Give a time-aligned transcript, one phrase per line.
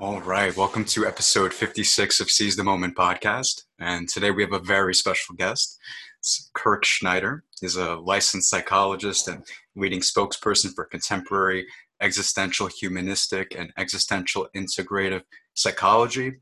[0.00, 3.64] All right, welcome to episode 56 of Seize the Moment podcast.
[3.78, 5.78] And today we have a very special guest.
[6.20, 7.44] It's Kirk Schneider.
[7.60, 9.44] He's a licensed psychologist and
[9.76, 11.66] leading spokesperson for contemporary
[12.00, 15.20] existential humanistic and existential integrative
[15.52, 16.32] psychology.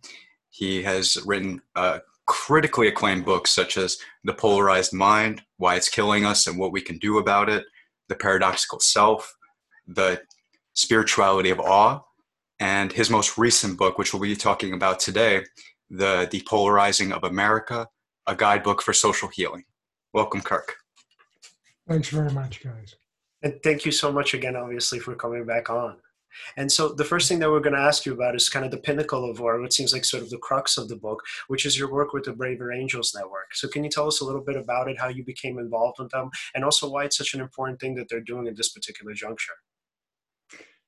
[0.51, 6.25] He has written uh, critically acclaimed books such as The Polarized Mind, Why It's Killing
[6.25, 7.65] Us and What We Can Do About It,
[8.09, 9.35] The Paradoxical Self,
[9.89, 10.23] The
[10.75, 12.03] Spirituality of Awe,
[12.61, 15.45] and his most recent book, which we'll be talking about today,
[15.91, 17.89] The Depolarizing of America,
[18.27, 19.65] a guidebook for social healing.
[20.12, 20.77] Welcome, Kirk.
[21.89, 22.97] Thanks very much, guys.
[23.43, 25.97] And thank you so much again, obviously, for coming back on.
[26.57, 28.71] And so the first thing that we're going to ask you about is kind of
[28.71, 31.65] the pinnacle of, or what seems like sort of the crux of the book, which
[31.65, 33.55] is your work with the Braver Angels Network.
[33.55, 36.11] So can you tell us a little bit about it, how you became involved with
[36.11, 39.15] them, and also why it's such an important thing that they're doing at this particular
[39.15, 39.55] juncture?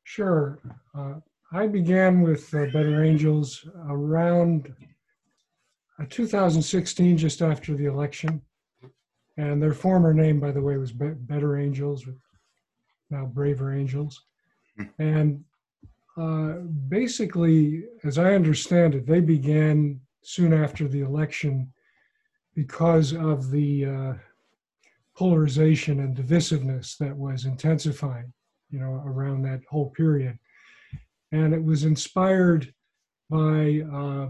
[0.05, 0.59] Sure.
[0.95, 1.14] Uh,
[1.52, 4.72] I began with uh, Better Angels around
[5.98, 8.41] uh, 2016, just after the election.
[9.36, 12.05] And their former name, by the way, was Be- Better Angels,
[13.10, 14.27] now Braver Angels.
[14.98, 15.44] And
[16.16, 16.52] uh,
[16.88, 21.72] basically, as I understand it, they began soon after the election
[22.55, 24.14] because of the uh,
[25.16, 28.32] polarization and divisiveness that was intensifying,
[28.70, 30.38] you know, around that whole period
[31.33, 32.73] and it was inspired
[33.28, 34.28] by uh,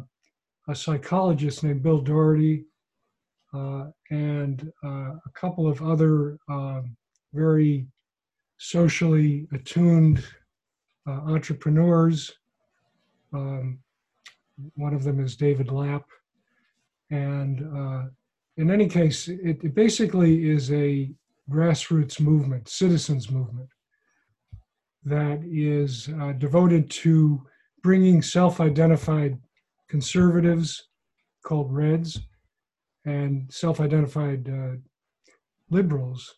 [0.69, 2.65] a psychologist named Bill Doherty
[3.55, 6.97] uh, and uh, a couple of other um,
[7.33, 7.87] very
[8.59, 10.23] socially attuned
[11.09, 12.33] uh, entrepreneurs.
[13.33, 13.79] Um,
[14.75, 16.05] one of them is David Lapp.
[17.11, 18.09] And uh,
[18.59, 21.11] in any case, it, it basically is a
[21.51, 23.71] grassroots movement, citizens movement
[25.05, 27.47] that is uh, devoted to
[27.83, 29.39] bringing self identified
[29.89, 30.89] conservatives
[31.43, 32.21] called Reds
[33.05, 34.77] and self identified uh,
[35.71, 36.35] liberals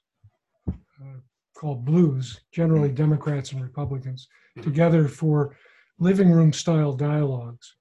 [0.69, 1.19] uh,
[1.57, 4.29] called Blues, generally Democrats and Republicans,
[4.63, 5.57] together for
[5.99, 7.77] living room style dialogues.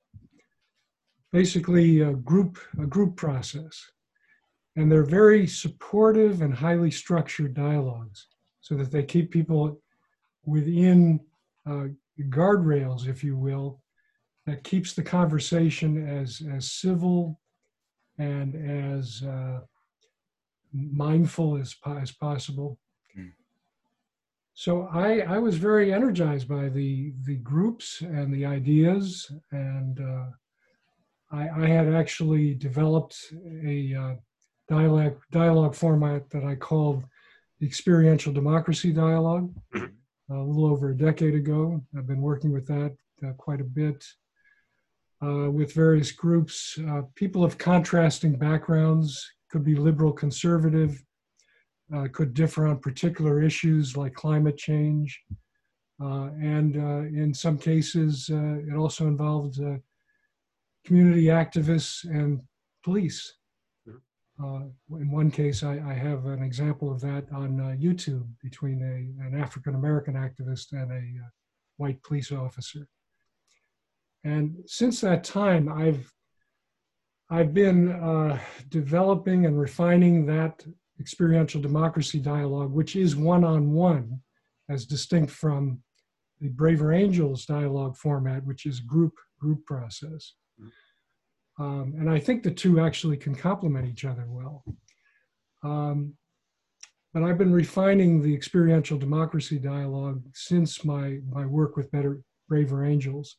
[1.31, 3.81] Basically, a group, a group process.
[4.77, 8.27] And they're very supportive and highly structured dialogues
[8.61, 9.81] so that they keep people
[10.45, 11.19] within
[11.65, 11.87] uh,
[12.29, 13.81] guardrails, if you will,
[14.45, 17.39] that keeps the conversation as as civil
[18.17, 19.59] and as uh,
[20.73, 22.79] mindful as as possible.
[23.17, 23.31] Mm.
[24.53, 30.25] So I I was very energized by the the groups and the ideas, and uh,
[31.31, 33.15] I, I had actually developed
[33.63, 34.15] a uh,
[34.67, 37.03] dialogue dialogue format that I called
[37.59, 39.53] the experiential democracy dialogue.
[40.31, 41.81] A little over a decade ago.
[41.97, 44.05] I've been working with that uh, quite a bit
[45.21, 46.79] uh, with various groups.
[46.87, 51.03] Uh, people of contrasting backgrounds, could be liberal, conservative,
[51.93, 55.21] uh, could differ on particular issues like climate change.
[55.99, 59.59] And in some cases, it also involved
[60.85, 62.41] community activists and
[62.83, 63.35] police.
[64.41, 64.61] Uh,
[64.97, 69.25] in one case, I, I, have an example of that on uh, YouTube between a,
[69.25, 71.29] an African American activist and a uh,
[71.77, 72.87] white police officer.
[74.23, 76.11] And since that time, I've
[77.29, 80.65] I've been uh, developing and refining that
[80.99, 84.21] experiential democracy dialogue, which is one-on-one,
[84.69, 85.81] as distinct from
[86.41, 90.33] the Braver Angels dialogue format, which is group group process.
[91.59, 94.63] Um, and I think the two actually can complement each other well.
[95.63, 96.13] Um,
[97.13, 102.85] but I've been refining the experiential democracy dialogue since my, my work with Better Braver
[102.85, 103.37] Angels,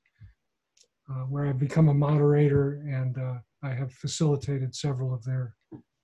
[1.10, 5.54] uh, where I've become a moderator and uh, I have facilitated several of their,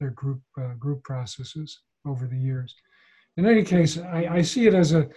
[0.00, 2.74] their group, uh, group processes over the years.
[3.36, 5.08] In any case, I, I see it as a,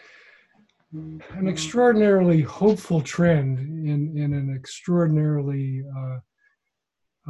[0.94, 6.18] an extraordinarily hopeful trend in, in an extraordinarily uh,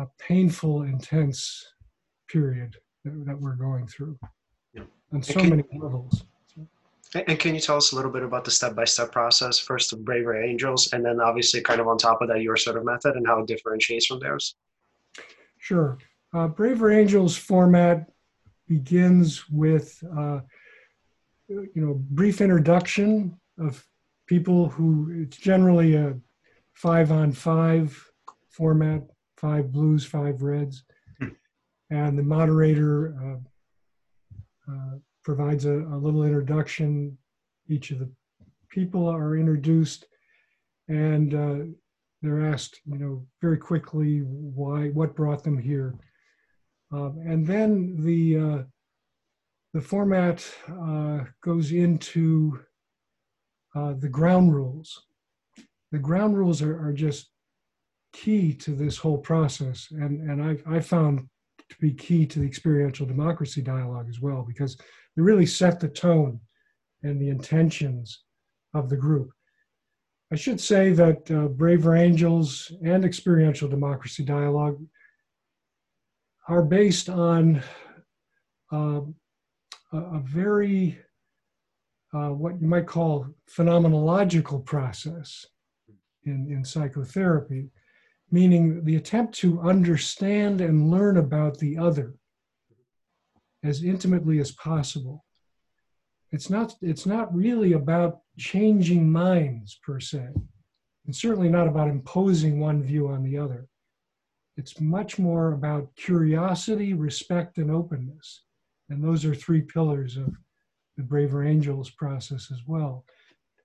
[0.02, 1.74] a painful, intense
[2.28, 4.18] period that, that we're going through
[4.74, 4.84] yeah.
[5.14, 6.26] on so can, many levels.
[7.14, 10.42] And can you tell us a little bit about the step-by-step process, first of Braver
[10.42, 13.28] Angels, and then obviously kind of on top of that, your sort of method and
[13.28, 14.56] how it differentiates from theirs?
[15.58, 15.98] Sure.
[16.34, 18.10] Uh, Braver Angels format
[18.68, 20.40] begins with, uh,
[21.50, 23.86] you know, brief introduction of
[24.26, 26.16] people who, it's generally a
[26.74, 28.10] five on five
[28.50, 29.02] format
[29.42, 30.84] five blues, five reds.
[31.20, 31.30] Hmm.
[31.90, 37.18] And the moderator uh, uh, provides a, a, little introduction.
[37.68, 38.10] Each of the
[38.70, 40.06] people are introduced.
[40.88, 41.66] And uh,
[42.22, 45.96] they're asked, you know, very quickly why, what brought them here.
[46.92, 48.64] Um, and then the, uh,
[49.74, 52.60] the format uh, goes into
[53.74, 55.06] uh, the ground rules.
[55.92, 57.32] The ground rules are, are just
[58.14, 59.88] key to this whole process.
[59.92, 61.28] And, and I, I found
[61.70, 64.76] to be key to the experiential democracy dialogue as well, because
[65.16, 66.40] they really set the tone
[67.04, 68.24] and the intentions
[68.74, 69.32] of the group.
[70.32, 74.82] I should say that uh, Braver Angels and Experiential Democracy Dialogue
[76.48, 77.62] are based on
[78.72, 79.02] uh,
[79.92, 80.98] a, a, very,
[82.14, 85.46] uh, what you might call, phenomenological process
[86.24, 87.70] in, in psychotherapy,
[88.32, 92.16] meaning the attempt to understand and learn about the other
[93.64, 95.26] as intimately as possible.
[96.32, 100.30] It's not it's not really about changing minds per se
[101.06, 103.68] and certainly not about imposing one view on the other.
[104.56, 108.44] It's much more about curiosity respect and openness.
[108.90, 110.34] And those are three pillars of
[110.98, 113.06] the braver angels process as well.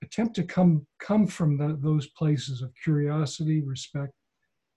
[0.02, 4.12] Attempt to come come from the, those places of curiosity respect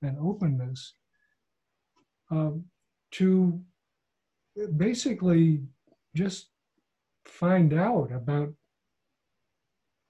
[0.01, 0.93] and openness
[2.31, 2.65] um,
[3.11, 3.59] to
[4.77, 5.61] basically
[6.15, 6.49] just
[7.25, 8.53] find out about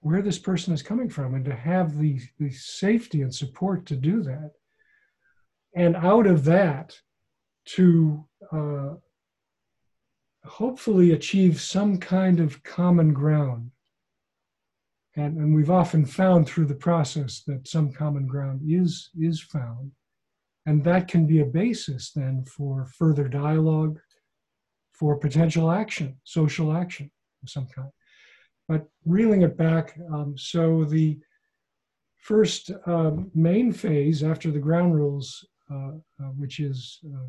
[0.00, 3.96] where this person is coming from and to have the, the safety and support to
[3.96, 4.52] do that.
[5.74, 6.96] And out of that,
[7.76, 8.94] to uh,
[10.44, 13.70] hopefully achieve some kind of common ground.
[15.16, 19.90] And, and we've often found through the process that some common ground is, is found.
[20.66, 23.98] And that can be a basis then for further dialogue,
[24.92, 27.10] for potential action, social action
[27.42, 27.88] of some kind.
[28.68, 31.18] But reeling it back, um, so the
[32.18, 35.92] first um, main phase after the ground rules, uh,
[36.22, 37.26] uh, which is uh,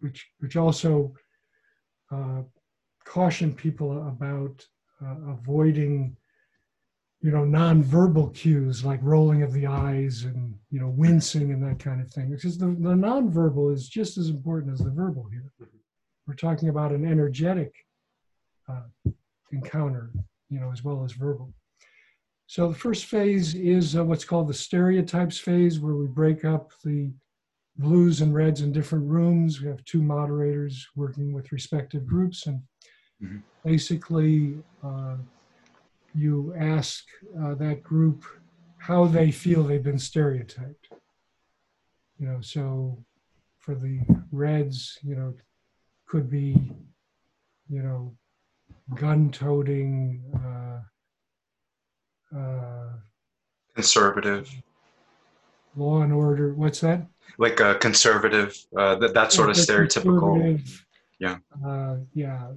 [0.00, 1.12] which which also
[2.10, 2.42] uh,
[3.04, 4.66] caution people about
[5.04, 6.16] uh, avoiding
[7.22, 11.78] you know nonverbal cues like rolling of the eyes and you know wincing and that
[11.78, 15.52] kind of thing because the, the nonverbal is just as important as the verbal here
[15.60, 15.76] mm-hmm.
[16.26, 17.72] we're talking about an energetic
[18.68, 19.10] uh,
[19.52, 20.10] encounter,
[20.48, 21.52] you know, as well as verbal.
[22.46, 26.72] So the first phase is uh, what's called the stereotypes phase, where we break up
[26.84, 27.12] the
[27.78, 29.60] blues and reds in different rooms.
[29.60, 32.60] We have two moderators working with respective groups, and
[33.22, 33.38] mm-hmm.
[33.64, 35.16] basically, uh,
[36.14, 37.04] you ask
[37.40, 38.24] uh, that group
[38.78, 40.88] how they feel they've been stereotyped.
[42.18, 43.04] You know, so
[43.58, 44.00] for the
[44.30, 45.34] reds, you know,
[46.06, 46.72] could be,
[47.68, 48.14] you know,
[48.96, 50.80] gun-toting, uh,
[52.36, 52.88] uh,
[53.74, 54.50] conservative,
[55.76, 56.54] law and order.
[56.54, 57.06] What's that?
[57.38, 60.60] Like a conservative, uh, that that sort of stereotypical.
[61.18, 61.38] Yeah.
[61.64, 62.48] Uh, yeah.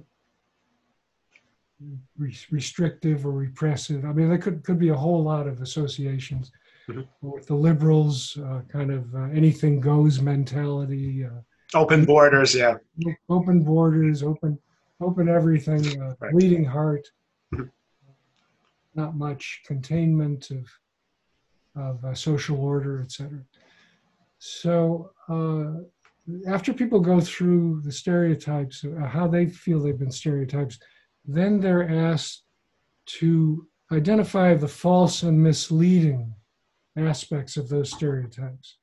[2.16, 4.04] Re- restrictive or repressive.
[4.06, 6.50] I mean, there could could be a whole lot of associations
[6.88, 7.02] mm-hmm.
[7.20, 11.24] with the liberals, uh, kind of uh, anything goes mentality.
[11.24, 11.40] Uh,
[11.74, 12.76] open borders, yeah.
[13.28, 14.58] Open borders, open
[15.02, 16.32] open everything, uh, right.
[16.32, 17.06] bleeding heart,
[17.54, 17.64] mm-hmm.
[18.94, 20.66] not much containment of
[21.76, 23.38] of uh, social order, etc.
[24.38, 25.82] So uh,
[26.48, 30.78] after people go through the stereotypes, uh, how they feel they've been stereotypes,
[31.26, 32.44] then they're asked
[33.06, 36.34] to identify the false and misleading
[36.96, 38.78] aspects of those stereotypes.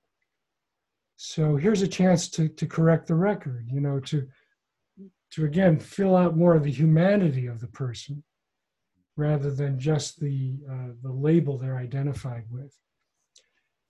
[1.15, 4.27] So here's a chance to, to correct the record, you know, to
[5.31, 8.23] to again fill out more of the humanity of the person
[9.17, 12.77] rather than just the uh, the label they're identified with.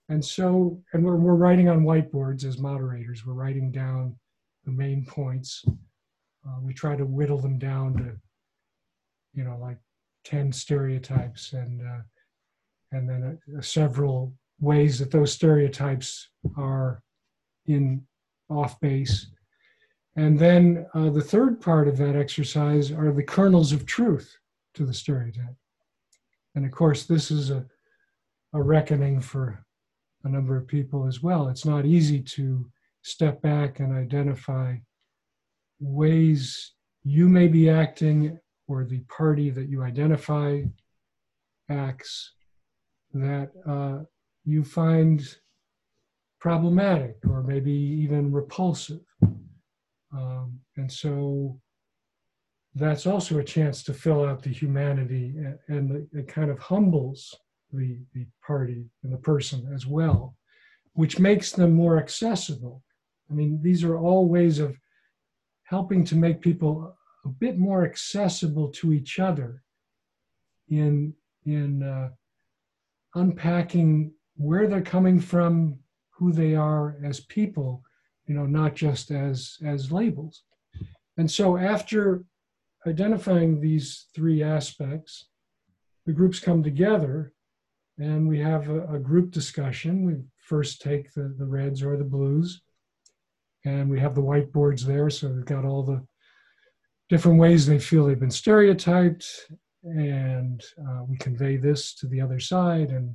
[0.08, 3.24] And so, and we're, we're writing on whiteboards as moderators.
[3.24, 4.16] We're writing down
[4.64, 5.64] the main points.
[6.46, 8.16] Uh, we try to whittle them down to,
[9.34, 9.78] you know, like
[10.24, 12.02] ten stereotypes, and uh,
[12.92, 17.02] and then uh, several ways that those stereotypes are
[17.66, 18.06] in
[18.48, 19.26] off base
[20.16, 24.36] and then uh, the third part of that exercise are the kernels of truth
[24.74, 25.56] to the stereotype.
[26.54, 27.66] And of course, this is a,
[28.52, 29.64] a reckoning for
[30.22, 31.48] a number of people as well.
[31.48, 32.64] It's not easy to
[33.02, 34.76] step back and identify
[35.80, 36.72] ways
[37.02, 40.62] you may be acting or the party that you identify
[41.68, 42.32] acts
[43.12, 44.04] that uh,
[44.44, 45.36] you find
[46.40, 49.00] problematic or maybe even repulsive.
[50.12, 51.58] Um, and so
[52.74, 57.34] that's also a chance to fill out the humanity and, and it kind of humbles
[57.72, 60.36] the, the party and the person as well,
[60.92, 62.82] which makes them more accessible.
[63.30, 64.76] I mean, these are all ways of
[65.64, 66.94] helping to make people
[67.24, 69.62] a bit more accessible to each other
[70.68, 71.14] in,
[71.46, 72.08] in uh,
[73.14, 75.78] unpacking where they're coming from,
[76.10, 77.82] who they are as people,
[78.26, 80.42] you know, not just as, as labels.
[81.16, 82.24] And so after
[82.86, 85.26] identifying these three aspects,
[86.06, 87.32] the groups come together
[87.98, 90.04] and we have a, a, group discussion.
[90.04, 92.60] We first take the, the reds or the blues,
[93.64, 96.04] and we have the whiteboards there, so we've got all the
[97.08, 99.26] different ways they feel they've been stereotyped,
[99.82, 103.14] and uh, we convey this to the other side, and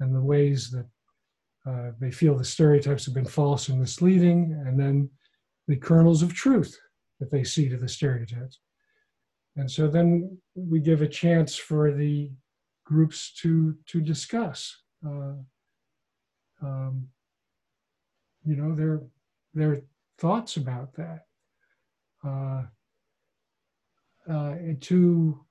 [0.00, 0.86] and the ways that
[1.66, 5.08] uh, they feel the stereotypes have been false and misleading, and then
[5.68, 6.76] the kernels of truth
[7.20, 8.58] that they see to the stereotypes.
[9.56, 12.30] And so then we give a chance for the
[12.84, 14.76] groups to to discuss,
[15.06, 15.34] uh,
[16.62, 17.08] um,
[18.44, 19.02] you know, their
[19.54, 19.82] their
[20.18, 21.26] thoughts about that,
[22.26, 22.62] uh,
[24.28, 25.44] uh, to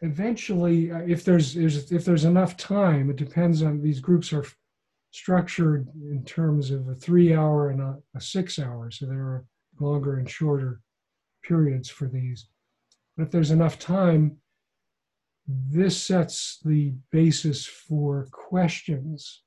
[0.00, 4.44] eventually, uh, if there's if there's enough time, it depends on these groups are
[5.10, 9.44] structured in terms of a three hour and a, a six hour, so there are
[9.80, 10.80] longer and shorter
[11.42, 12.48] periods for these.
[13.16, 14.36] But if there's enough time,
[15.48, 19.42] this sets the basis for questions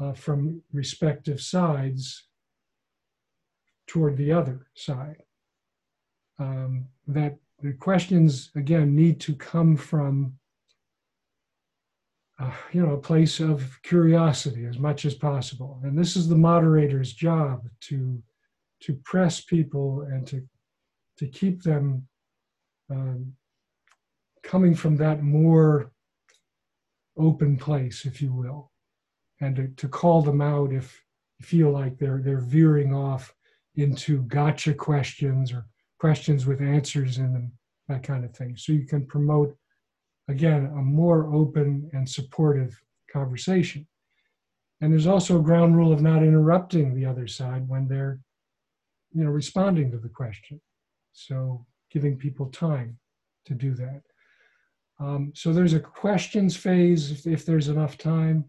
[0.00, 2.28] uh, from respective sides
[3.86, 5.22] toward the other side.
[6.38, 10.34] Um, that the questions, again, need to come from
[12.38, 15.80] uh, you know, a place of curiosity as much as possible.
[15.84, 18.22] And this is the moderator's job to
[18.80, 20.42] to press people and to
[21.18, 22.06] to keep them
[22.90, 23.32] um,
[24.42, 25.92] coming from that more
[27.16, 28.72] open place, if you will,
[29.40, 31.00] and to, to call them out if
[31.38, 33.32] you feel like they're they're veering off
[33.76, 35.66] into gotcha questions or
[35.98, 37.52] questions with answers in them,
[37.88, 38.56] that kind of thing.
[38.56, 39.56] So you can promote
[40.28, 42.80] again a more open and supportive
[43.12, 43.86] conversation.
[44.80, 48.20] And there's also a ground rule of not interrupting the other side when they're,
[49.12, 50.60] you know, responding to the question.
[51.12, 52.98] So giving people time
[53.46, 54.02] to do that.
[55.00, 58.44] Um, so there's a questions phase if, if there's enough time.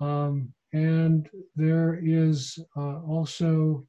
[0.00, 3.86] Um, and there is uh, also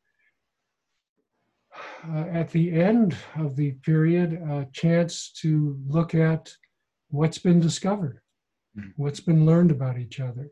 [2.07, 6.53] uh, at the end of the period a chance to look at
[7.09, 8.19] what's been discovered,
[8.77, 8.89] mm-hmm.
[8.95, 10.49] what's been learned about each other.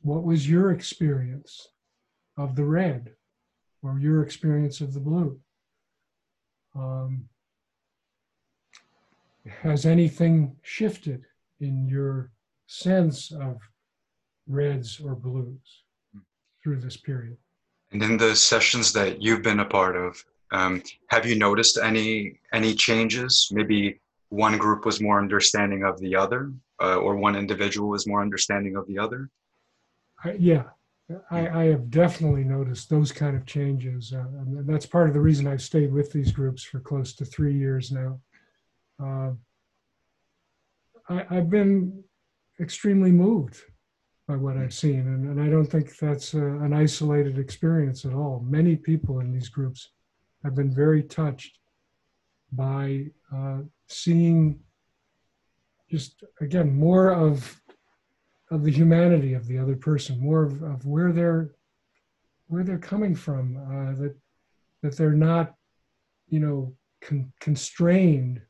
[0.00, 1.68] What was your experience
[2.36, 3.10] of the red
[3.82, 5.38] or your experience of the blue?
[6.74, 7.28] Um,
[9.62, 11.24] has anything shifted
[11.60, 12.32] in your
[12.66, 13.58] sense of
[14.46, 15.82] reds or blues
[16.62, 17.36] through this period?
[17.92, 22.40] And in the sessions that you've been a part of, um, have you noticed any
[22.52, 23.48] any changes?
[23.52, 28.22] Maybe one group was more understanding of the other, uh, or one individual was more
[28.22, 29.30] understanding of the other.
[30.24, 30.64] Uh, yeah,
[31.30, 35.20] I, I, have definitely noticed those kind of changes, uh, and that's part of the
[35.20, 38.20] reason I've stayed with these groups for close to three years now.
[39.02, 39.32] Uh,
[41.08, 42.02] I, have been
[42.60, 43.60] extremely moved
[44.26, 48.12] by what I've seen, and, and I don't think that's a, an isolated experience at
[48.12, 48.44] all.
[48.44, 49.90] Many people in these groups
[50.42, 51.58] have been very touched
[52.50, 54.58] by uh, seeing
[55.90, 57.60] just again more of
[58.50, 61.52] of the humanity of the other person, more of, of where they're
[62.48, 63.56] where they're coming from.
[63.56, 64.16] Uh, that
[64.82, 65.54] that they're not,
[66.28, 68.40] you know, con- constrained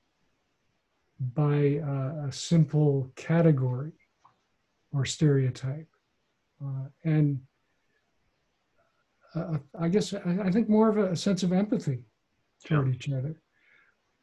[1.34, 3.92] by uh, a simple category
[4.96, 5.88] or stereotype,
[6.64, 7.40] uh, and
[9.34, 12.00] uh, I guess I, I, think more of a, sense of empathy
[12.64, 13.40] toward each other.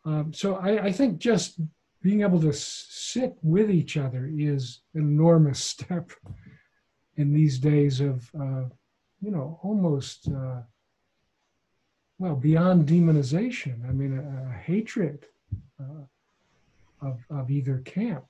[0.05, 1.59] Um, so I, I think just
[2.01, 6.11] being able to sit with each other is an enormous step
[7.15, 8.63] in these days of, uh,
[9.21, 10.61] you know, almost, uh,
[12.17, 13.87] well, beyond demonization.
[13.87, 15.25] I mean, a, a hatred
[15.79, 16.03] uh,
[17.07, 18.25] of, of either camp.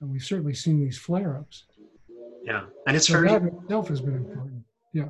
[0.00, 1.64] And we've certainly seen these flare ups.
[2.44, 2.64] Yeah.
[2.86, 3.28] And it's so very.
[3.28, 4.64] That itself has been important.
[4.92, 5.08] Yeah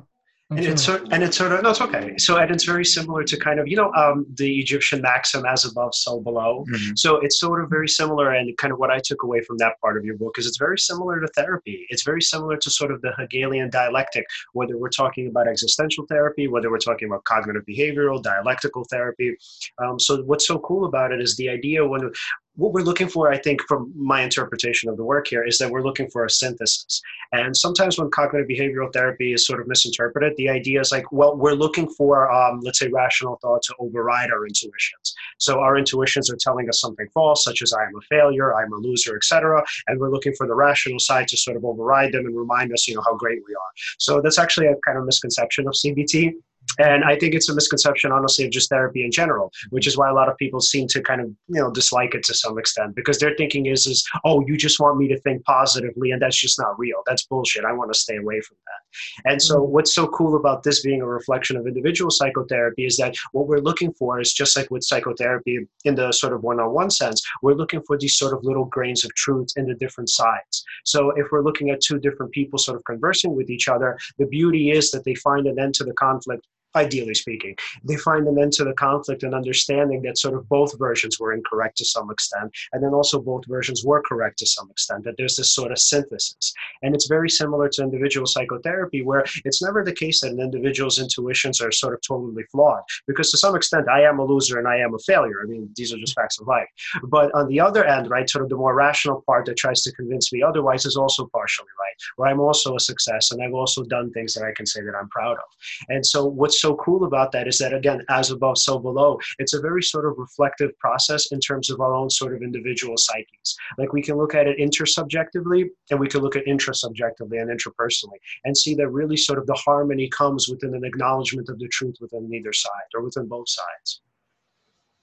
[0.51, 2.15] and it's sort and it's sort of no, it's okay.
[2.17, 5.65] So and it's very similar to kind of you know um, the Egyptian maxim as
[5.65, 6.65] above, so below.
[6.69, 6.95] Mm-hmm.
[6.95, 9.79] So it's sort of very similar, and kind of what I took away from that
[9.81, 11.87] part of your book is it's very similar to therapy.
[11.89, 16.47] It's very similar to sort of the Hegelian dialectic, whether we're talking about existential therapy,
[16.47, 19.35] whether we're talking about cognitive behavioral, dialectical therapy.
[19.83, 22.11] Um, so what's so cool about it is the idea when
[22.55, 25.69] what we're looking for, I think, from my interpretation of the work here, is that
[25.69, 27.01] we're looking for a synthesis.
[27.31, 31.35] And sometimes when cognitive behavioral therapy is sort of misinterpreted, the idea is like, well,
[31.35, 35.15] we're looking for, um, let's say, rational thought to override our intuitions.
[35.37, 38.71] So our intuitions are telling us something false, such as I am a failure, I'm
[38.71, 39.63] a loser, etc.
[39.87, 42.87] And we're looking for the rational side to sort of override them and remind us,
[42.87, 43.71] you know, how great we are.
[43.97, 46.33] So that's actually a kind of misconception of CBT.
[46.79, 50.09] And I think it's a misconception, honestly, of just therapy in general, which is why
[50.09, 52.95] a lot of people seem to kind of, you know, dislike it to some extent
[52.95, 56.39] because their thinking is, is, oh, you just want me to think positively, and that's
[56.39, 57.01] just not real.
[57.05, 57.65] That's bullshit.
[57.65, 59.29] I want to stay away from that.
[59.29, 59.71] And so, mm-hmm.
[59.71, 63.59] what's so cool about this being a reflection of individual psychotherapy is that what we're
[63.59, 67.81] looking for is just like with psychotherapy in the sort of one-on-one sense, we're looking
[67.85, 70.63] for these sort of little grains of truth in the different sides.
[70.83, 74.25] So, if we're looking at two different people sort of conversing with each other, the
[74.25, 77.55] beauty is that they find an end to the conflict ideally speaking.
[77.83, 81.33] They find an end to the conflict and understanding that sort of both versions were
[81.33, 85.15] incorrect to some extent, and then also both versions were correct to some extent, that
[85.17, 86.53] there's this sort of synthesis.
[86.83, 90.99] And it's very similar to individual psychotherapy, where it's never the case that an individual's
[90.99, 94.67] intuitions are sort of totally flawed, because to some extent, I am a loser and
[94.67, 95.41] I am a failure.
[95.43, 96.21] I mean, these are just mm-hmm.
[96.21, 96.67] facts of life.
[97.03, 99.91] But on the other end, right, sort of the more rational part that tries to
[99.93, 103.83] convince me otherwise is also partially right, where I'm also a success and I've also
[103.83, 105.45] done things that I can say that I'm proud of.
[105.89, 109.19] And so what's so cool about that is that again as above so below.
[109.37, 112.95] It's a very sort of reflective process in terms of our own sort of individual
[112.97, 113.55] psyches.
[113.77, 118.19] Like we can look at it intersubjectively and we can look at intrasubjectively and intrapersonally
[118.45, 121.97] and see that really sort of the harmony comes within an acknowledgement of the truth
[122.01, 124.01] within either side or within both sides.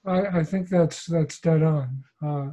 [0.05, 2.03] I, I think that's that's dead on.
[2.21, 2.49] Uh,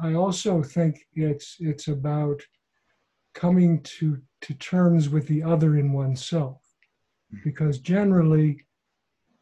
[0.00, 2.40] i also think it's it's about
[3.34, 6.63] coming to to terms with the other in oneself
[7.42, 8.64] because generally,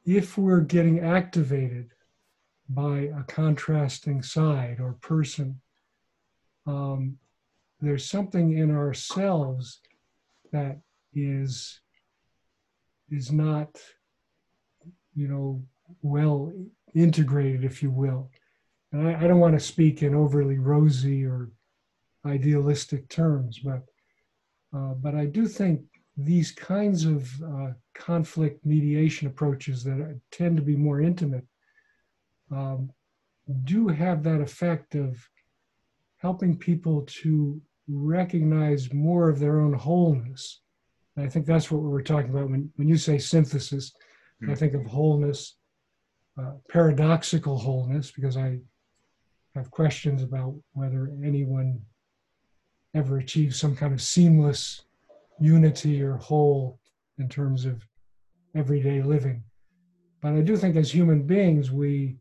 [0.04, 1.90] if we're getting activated
[2.68, 5.61] by a contrasting side or person,
[6.66, 7.18] um,
[7.80, 9.80] there's something in ourselves
[10.52, 10.78] that
[11.12, 11.81] is
[13.11, 13.76] is not,
[15.14, 15.62] you know,
[16.00, 16.50] well
[16.94, 18.31] integrated, if you will.
[18.92, 21.50] And I, I don't want to speak in overly rosy or
[22.24, 23.83] idealistic terms, but
[24.74, 25.83] uh, but I do think
[26.16, 31.44] these kinds of uh, conflict mediation approaches that tend to be more intimate
[32.51, 32.90] um,
[33.64, 35.18] do have that effect of
[36.18, 40.61] helping people to recognize more of their own wholeness.
[41.16, 43.90] And I think that's what we were talking about when, when you say synthesis.
[43.90, 44.51] Mm-hmm.
[44.51, 44.59] I hmm.
[44.59, 45.57] think of wholeness,
[46.38, 48.59] uh, paradoxical wholeness, because I
[49.55, 51.81] have questions about whether anyone
[52.94, 54.83] ever achieves some kind of seamless
[55.40, 56.79] unity or whole
[57.18, 57.87] in terms of
[58.55, 59.42] everyday living.
[60.21, 62.16] But I do think as human beings, we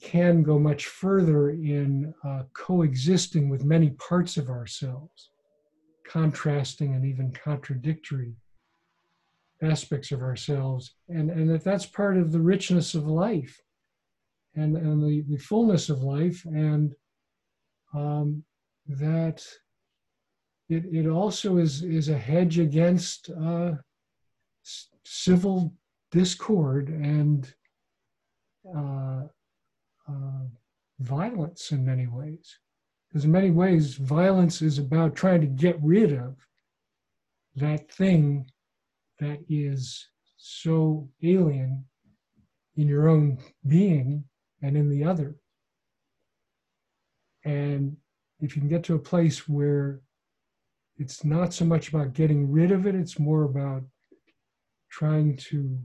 [0.00, 5.30] can go much further in uh, coexisting with many parts of ourselves,
[6.06, 8.34] contrasting and even contradictory
[9.60, 13.60] aspects of ourselves, and, and that that's part of the richness of life
[14.54, 16.94] and, and the, the fullness of life, and
[17.94, 18.44] um,
[18.86, 19.44] that
[20.68, 23.72] it, it also is, is a hedge against uh,
[25.04, 25.72] civil
[26.10, 27.52] discord and
[28.76, 29.22] uh,
[30.08, 30.44] uh,
[31.00, 32.58] violence in many ways.
[33.08, 36.36] Because in many ways, violence is about trying to get rid of
[37.56, 38.50] that thing
[39.18, 41.84] that is so alien
[42.76, 44.24] in your own being
[44.62, 45.36] and in the other.
[47.44, 47.96] And
[48.40, 50.00] if you can get to a place where
[50.98, 53.84] it's not so much about getting rid of it, it's more about
[54.90, 55.78] trying to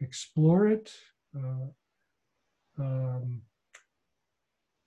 [0.00, 0.90] explore it,
[1.36, 1.66] uh,
[2.78, 3.42] um,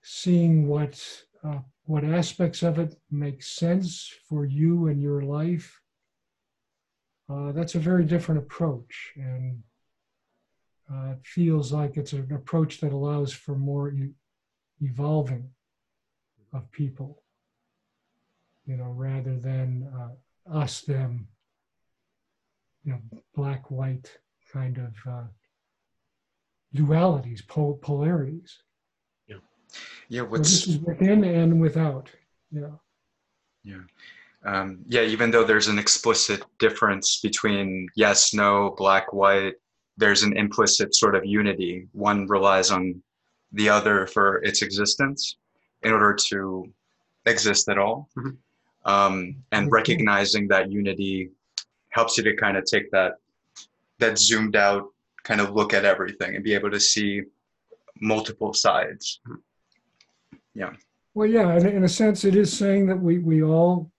[0.02, 1.02] seeing what
[1.44, 5.80] uh, what aspects of it make sense for you and your life.
[7.28, 9.62] Uh, that's a very different approach, and
[10.92, 14.12] uh, it feels like it's an approach that allows for more e-
[14.80, 15.48] evolving
[16.52, 17.19] of people
[18.70, 21.26] you know, rather than uh, us, them,
[22.84, 23.00] you know,
[23.34, 24.08] black, white
[24.52, 25.24] kind of uh,
[26.76, 28.58] dualities, pol- polarities.
[29.26, 29.38] Yeah.
[30.08, 30.22] Yeah.
[30.22, 32.10] What's so this is within and without.
[32.52, 32.76] Yeah.
[33.64, 33.82] Yeah.
[34.44, 35.02] Um, yeah.
[35.02, 39.54] Even though there's an explicit difference between yes, no, black, white,
[39.96, 41.88] there's an implicit sort of unity.
[41.90, 43.02] One relies on
[43.50, 45.38] the other for its existence
[45.82, 46.72] in order to
[47.26, 48.08] exist at all.
[48.16, 48.36] Mm-hmm
[48.84, 51.30] um, and recognizing that unity
[51.90, 53.14] helps you to kind of take that
[53.98, 54.84] that zoomed out
[55.24, 57.22] kind of look at everything and be able to see
[58.00, 59.20] multiple sides
[60.54, 60.72] Yeah.
[61.14, 63.90] Well, yeah, in, in a sense, it is saying that we, we all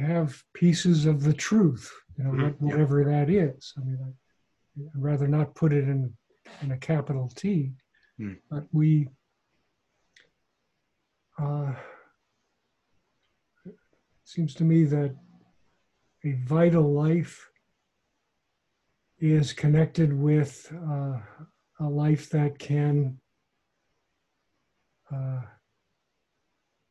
[0.00, 2.60] have pieces of the truth, you know, Mhm.
[2.60, 3.72] whatever that is.
[3.76, 3.98] I mean,
[4.94, 6.12] I'd rather not put it in,
[6.62, 7.72] in a capital T,
[8.20, 8.36] Mm.
[8.50, 9.08] but we,
[11.38, 11.74] uh,
[14.26, 15.14] seems to me that
[16.24, 17.48] a vital life
[19.20, 21.18] is connected with uh,
[21.78, 23.18] a life that can,
[25.14, 25.42] uh,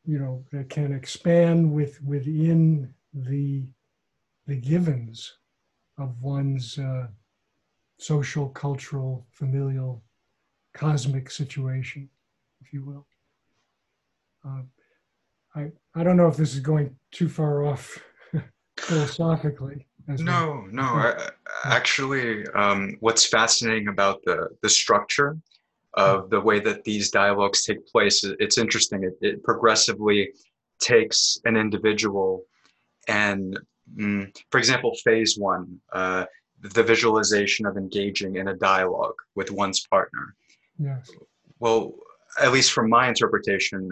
[0.06, 3.66] you know, that can expand with within the
[4.46, 5.36] the givens
[5.98, 7.06] of one's uh,
[7.98, 10.02] social, cultural, familial,
[10.72, 12.08] cosmic situation,
[12.62, 13.06] if you will.
[15.56, 17.98] I I don't know if this is going too far off
[18.78, 19.86] philosophically.
[20.06, 20.82] we- No, no.
[20.82, 21.30] I-
[21.64, 25.36] actually, um, what's fascinating about the the structure
[25.94, 29.02] of the way that these dialogues take place, it's interesting.
[29.02, 30.30] It, it progressively
[30.78, 32.44] takes an individual,
[33.08, 33.58] and
[33.98, 36.26] mm, for example, phase one, uh,
[36.60, 40.34] the visualization of engaging in a dialogue with one's partner.
[40.78, 41.10] Yes.
[41.60, 41.94] Well,
[42.42, 43.90] at least from my interpretation,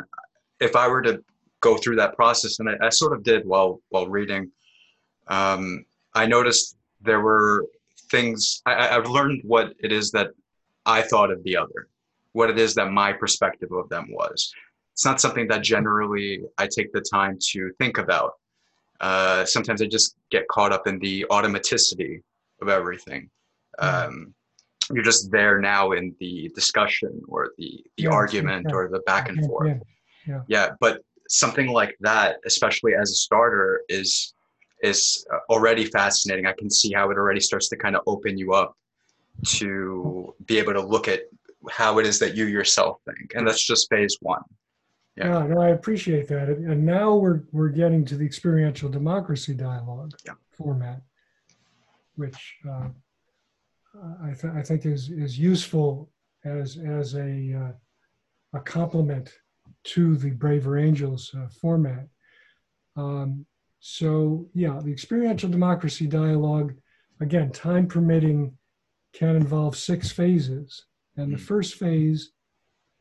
[0.61, 1.25] if I were to
[1.65, 4.51] go through that process, and I, I sort of did while while reading,
[5.39, 7.67] um, I noticed there were
[8.15, 10.29] things I, I've learned what it is that
[10.87, 11.81] I thought of the other,
[12.39, 14.53] what it is that my perspective of them was.
[14.93, 16.31] It's not something that generally
[16.63, 18.33] I take the time to think about.
[19.01, 22.23] Uh, sometimes I just get caught up in the automaticity
[22.63, 23.29] of everything.
[23.81, 24.35] Um,
[24.93, 28.77] you're just there now in the discussion or the, the Yeah, argument yeah.
[28.77, 29.79] or the back and Yeah, forth
[30.27, 30.43] yeah.
[30.55, 30.95] yeah but
[31.29, 34.35] something like that especially as a starter is
[34.83, 38.53] is already fascinating i can see how it already starts to kind of open you
[38.53, 38.77] up
[39.45, 41.21] to be able to look at
[41.71, 44.43] how it is that you yourself think and that's just phase one
[45.17, 45.27] Yeah.
[45.29, 46.49] Yeah, no, I appreciate that.
[46.49, 50.35] And and now we're we're getting to the experiential democracy dialogue Yeah.
[50.59, 51.01] format,
[52.17, 52.89] which uh,
[54.29, 56.11] I, th- I think is is useful
[56.45, 57.31] as as a
[57.63, 57.73] uh,
[58.59, 59.27] a complement
[59.85, 62.07] to the Braver Angels uh, format.
[62.97, 63.47] Um,
[63.81, 66.75] so yeah, the experiential democracy dialogue,
[67.21, 68.57] again, time permitting,
[69.13, 71.47] can involve six phases, and the Mm.
[71.47, 72.33] first phase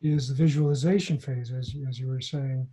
[0.01, 2.67] is the visualization phase, as, as you were saying.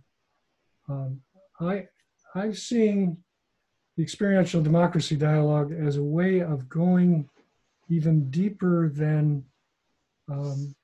[0.89, 1.21] Um,
[1.59, 1.87] I,
[2.35, 3.17] I'm seeing
[3.95, 7.29] the experiential democracy dialogue as a way of going
[7.89, 9.45] even deeper than
[10.29, 10.75] um,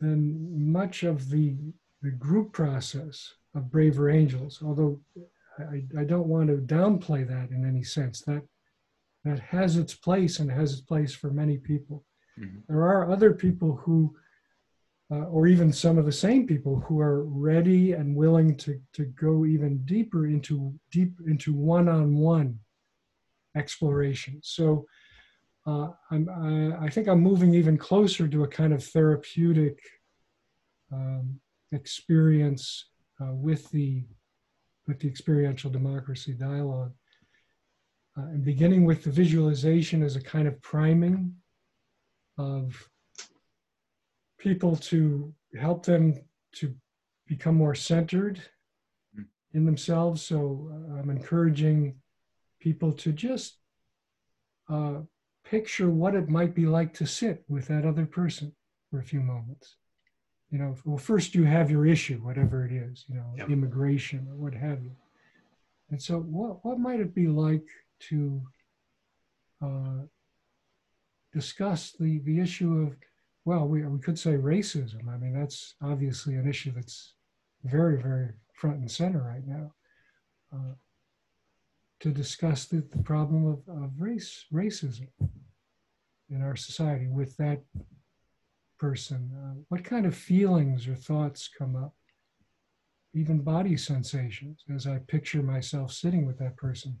[0.00, 1.56] than much of the,
[2.02, 5.00] the group process of Braver Angels, although
[5.58, 8.20] I, I don't want to downplay that in any sense.
[8.22, 8.42] That,
[9.24, 12.04] that has its place and has its place for many people.
[12.38, 12.62] Mhm.
[12.68, 14.16] There are other people who
[15.12, 19.06] uh, or even some of the same people who are ready and willing to, to
[19.06, 22.58] go even deeper into deep into one-on-one
[23.56, 24.38] exploration.
[24.42, 24.86] So
[25.66, 29.78] uh, I'm, I, I think I'm moving even closer to a kind of therapeutic
[30.92, 31.40] um,
[31.72, 34.04] experience uh, with the
[34.88, 36.92] with the experiential democracy dialogue.
[38.18, 41.32] Uh, and beginning with the visualization as a kind of priming
[42.38, 42.88] of
[44.38, 46.20] people to help them
[46.52, 46.74] to
[47.28, 48.40] become more centered
[49.16, 49.26] Mm.
[49.52, 50.22] in themselves.
[50.22, 51.96] So uh, I'm encouraging
[52.60, 53.58] people to just
[54.68, 55.00] uh,
[55.44, 58.52] picture what it might be like to sit with that other person
[58.90, 59.76] for a few moments.
[60.50, 63.50] You know, well, first you have your issue, whatever it is, you know, Yep.
[63.50, 64.92] immigration or what have you.
[65.90, 67.66] And so, what, what might it be like
[68.08, 68.42] to
[69.62, 70.02] uh,
[71.32, 72.96] discuss the, the issue of,
[73.44, 75.08] well, we, we could say racism.
[75.08, 77.14] I mean, that's obviously an issue that's
[77.64, 79.72] very, very front and center right now.
[80.52, 80.74] Uh,
[82.00, 85.08] to discuss the, the problem of, of race, racism
[86.30, 87.60] in our society with that
[88.78, 89.30] person.
[89.36, 91.94] Uh, what kind of feelings or thoughts come up?
[93.14, 96.96] Even body sensations as I picture myself sitting with that person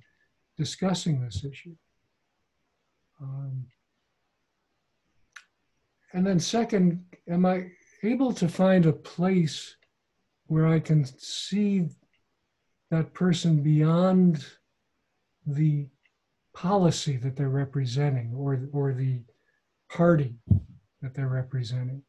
[0.56, 1.76] discussing this issue.
[3.22, 3.66] Um,
[6.12, 7.70] and then, second, am I
[8.02, 9.76] able to find a place
[10.46, 11.88] where I can see
[12.90, 14.44] that person beyond
[15.54, 15.88] the
[16.54, 19.22] policy that they're representing or, or the
[19.88, 20.34] party
[21.02, 22.02] that they're representing?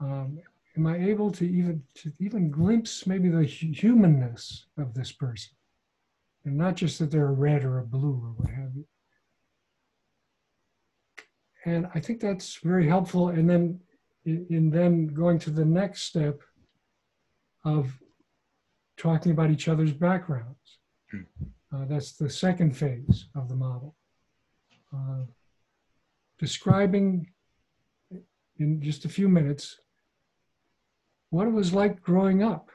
[0.00, 0.38] Um,
[0.76, 5.52] am I able to even to even glimpse maybe the humanness of this person,
[6.44, 8.84] and not just that they're a red or a blue or what have you?
[11.66, 13.28] And I think that's very helpful.
[13.28, 13.80] And then
[14.24, 16.40] in, in then going to the next step
[17.64, 17.98] of
[18.96, 20.78] talking about each other's backgrounds.
[21.10, 21.44] Hmm.
[21.72, 23.94] Uh, that's the second phase of the model.
[24.94, 25.24] Uh,
[26.38, 27.30] describing
[28.58, 29.78] in just a few minutes
[31.30, 32.70] what it was like growing up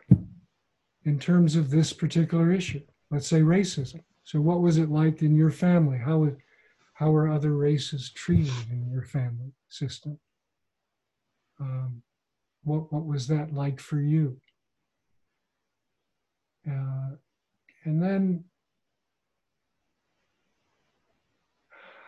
[1.04, 2.82] in terms of this particular issue,
[3.12, 4.02] let's say racism.
[4.24, 5.98] So, what was it like in your family?
[5.98, 6.32] How,
[6.94, 10.18] how were other races treated in your family system?
[11.60, 12.02] Um,
[12.64, 14.38] what, what was that like for you?
[16.68, 17.18] Uh,
[17.84, 18.44] and then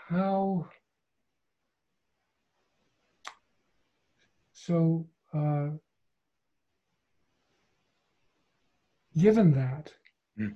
[0.09, 0.65] how
[4.53, 5.67] so uh,
[9.17, 9.91] given that
[10.39, 10.53] Mm.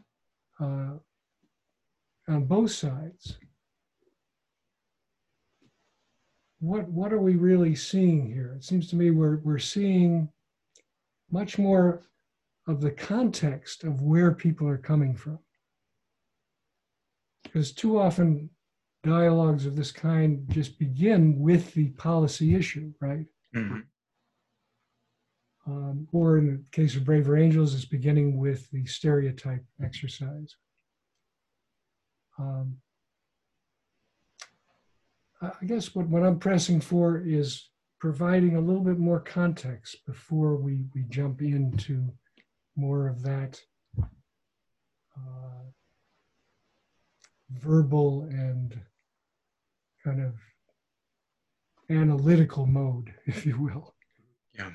[0.60, 1.00] uh,
[2.32, 3.40] on both sides
[6.60, 10.30] what what are we really seeing here it seems to me we're we're seeing
[11.32, 12.04] much more
[12.68, 15.40] of the context of where people are coming from
[17.42, 18.48] because too often
[19.04, 23.86] dialogues of this kind just begin with the policy issue right Mhm.
[25.66, 30.56] um, or in the case of Braver Angels, it's beginning with the stereotype exercise.
[32.38, 32.82] Um,
[35.42, 40.04] I I guess what, what I'm pressing for is providing a little bit more context
[40.06, 42.12] before we, we jump into
[42.76, 43.62] more of that
[45.18, 45.64] uh,
[47.52, 48.80] verbal and
[50.04, 50.34] kind of
[51.90, 53.94] analytical mode, if you will.
[54.58, 54.72] Yeah.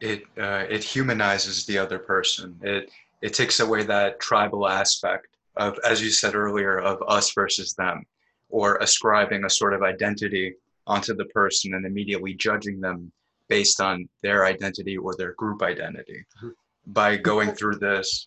[0.00, 2.58] It uh, it humanizes the other person.
[2.62, 7.74] It it takes away that tribal aspect of, as you said earlier, of us versus
[7.74, 8.04] them,
[8.48, 10.54] or ascribing a sort of identity
[10.86, 13.12] onto the person and immediately judging them
[13.48, 16.24] based on their identity or their group identity.
[16.42, 16.54] Mhm.
[16.86, 18.26] By going through this,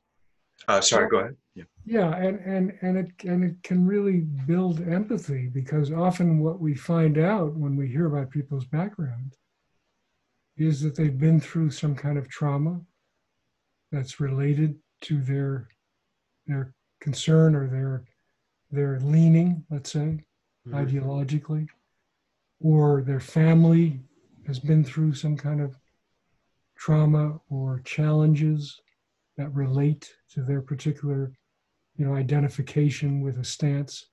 [0.70, 1.36] uh, sorry, go ahead.
[1.56, 1.64] Yeah.
[1.86, 6.76] Yeah, and, and, and it and it can really build empathy because often what we
[6.76, 9.36] find out when we hear about people's background
[10.58, 12.82] is that they've been through some kind of trauma
[13.92, 15.68] that's related to their
[16.48, 18.04] their concern or their
[18.72, 20.26] their leaning, let's say,
[20.68, 20.74] Mhm.
[20.74, 21.68] ideologically,
[22.60, 24.02] or their family
[24.48, 25.78] has been through some kind of
[26.76, 28.82] trauma or challenges
[29.38, 31.32] that relate to their particular,
[31.98, 34.08] you know, identification with a stance.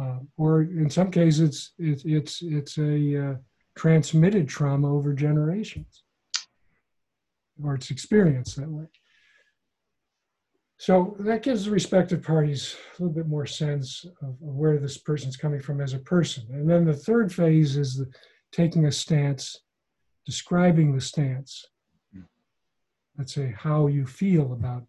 [0.00, 3.34] Uh, or in some cases, it's it's it's a uh,
[3.76, 6.04] transmitted trauma over generations,
[7.62, 8.86] or it's experienced that way.
[10.78, 14.98] So that gives the respective parties a little bit more sense of, of where this
[14.98, 16.44] person's coming from as a person.
[16.50, 18.10] And then the third phase is the,
[18.50, 19.60] taking a stance,
[20.26, 21.66] describing the stance.
[22.16, 22.24] Mm.
[23.16, 24.82] Let's say how you feel about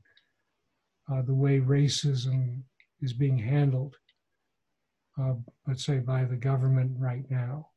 [1.13, 2.63] uh, the way racism
[3.01, 3.95] is being handled,
[5.19, 5.33] uh,
[5.67, 7.67] let's say by the government right now,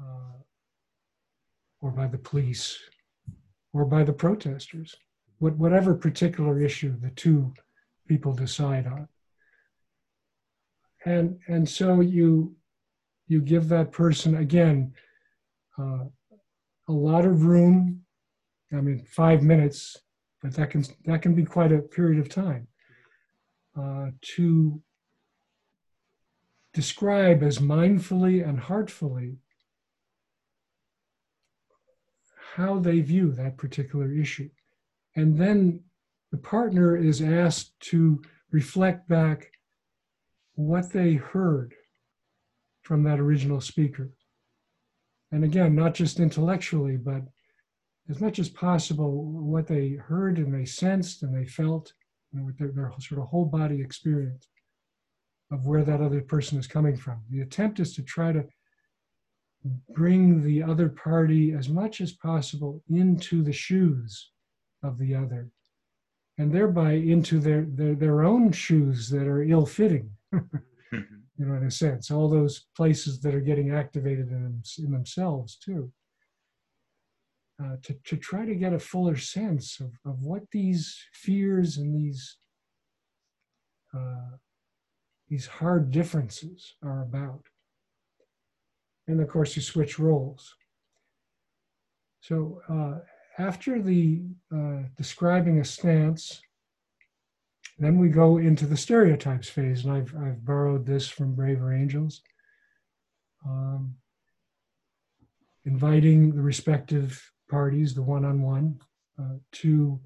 [0.00, 0.38] uh,
[1.80, 2.78] or by the police,
[3.72, 4.96] or by the protesters
[5.38, 7.52] what- whatever particular issue the two
[8.06, 9.08] people decide on.
[11.04, 12.56] And, and so you,
[13.26, 14.94] you give that person, again,
[15.76, 16.04] uh,
[16.88, 18.04] a lot of room.
[18.72, 19.96] I mean, five minutes,
[20.42, 22.66] but that can, that can be quite a period of time
[23.78, 24.82] uh, to
[26.74, 29.36] describe as mindfully and heartfully
[32.56, 34.48] how they view that particular issue.
[35.16, 35.80] And then
[36.30, 39.52] the partner is asked to reflect back
[40.54, 41.74] what they heard
[42.82, 44.10] from that original speaker.
[45.30, 47.22] And again, not just intellectually, but
[48.10, 51.92] as much as possible, what they heard and they sensed and they felt,
[52.32, 54.48] you know, with their, their sort of whole body experience
[55.50, 57.20] of where that other person is coming from.
[57.30, 58.44] The attempt is to try to
[59.94, 64.30] bring the other party as much as possible into the shoes
[64.82, 65.50] of the other
[66.38, 70.10] and thereby into their, their, their own shoes that are ill fitting,
[70.92, 71.22] Mhm.
[71.38, 74.90] you know, in a sense, all those places that are getting activated in, them, in
[74.90, 75.90] themselves too.
[77.62, 81.94] Uh, to, to try to get a fuller sense of, of what these fears and
[81.94, 82.38] these
[83.94, 84.36] uh,
[85.28, 87.44] these hard differences are about.
[89.06, 90.54] And of course, you switch roles.
[92.20, 92.98] So uh,
[93.38, 94.22] after the
[94.54, 96.40] uh, describing a stance,
[97.78, 102.22] then we go into the stereotypes phase, and I've, I've borrowed this from Braver Angels.
[103.46, 103.94] Um,
[105.64, 108.66] inviting the respective parties, the one on one,
[109.60, 110.00] to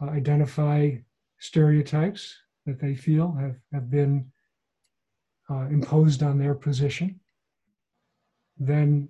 [0.00, 0.78] uh, identify
[1.38, 2.22] stereotypes
[2.66, 4.14] that they feel have, have been
[5.50, 7.20] uh, imposed on their position,
[8.58, 9.08] then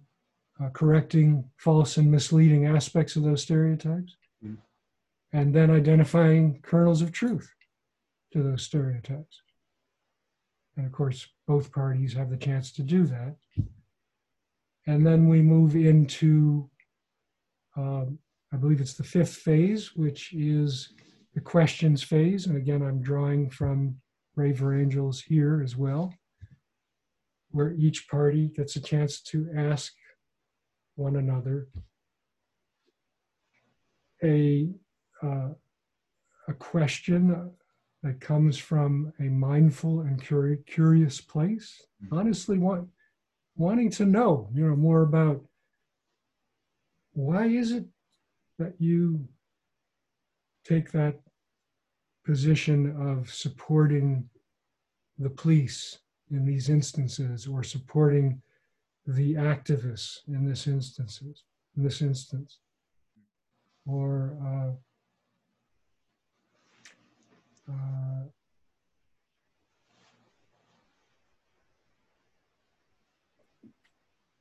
[0.61, 4.57] uh, correcting false and misleading aspects of those stereotypes, mm.
[5.33, 7.49] and then identifying kernels of truth
[8.33, 9.43] to those stereotypes.
[10.77, 13.37] And of course, both parties have the chance to do that.
[14.87, 16.69] And then we move into,
[17.77, 18.19] um,
[18.53, 20.91] I believe it's the fifth phase, which is
[21.35, 22.47] the questions phase.
[22.47, 23.97] And again, I'm drawing from
[24.35, 26.15] Braver Angels here as well,
[27.51, 29.93] where each party gets a chance to ask
[30.97, 31.69] one another
[34.23, 34.69] a,
[35.23, 35.49] uh,
[36.49, 37.51] a question
[38.03, 40.23] that comes from a mindful and
[40.67, 41.83] curious place.
[42.05, 42.19] Mm-hmm.
[42.19, 42.89] Honestly, want,
[43.57, 45.43] wanting to know, you know, more about
[47.15, 47.85] why is it
[48.59, 49.27] that you
[50.65, 51.21] take that
[52.25, 54.29] position of supporting
[55.19, 55.99] the police
[56.31, 58.43] in these instances or supporting
[59.07, 61.45] the activists in this instances
[61.77, 62.59] in this instance?
[63.87, 64.73] Or uh,
[67.71, 68.25] uh,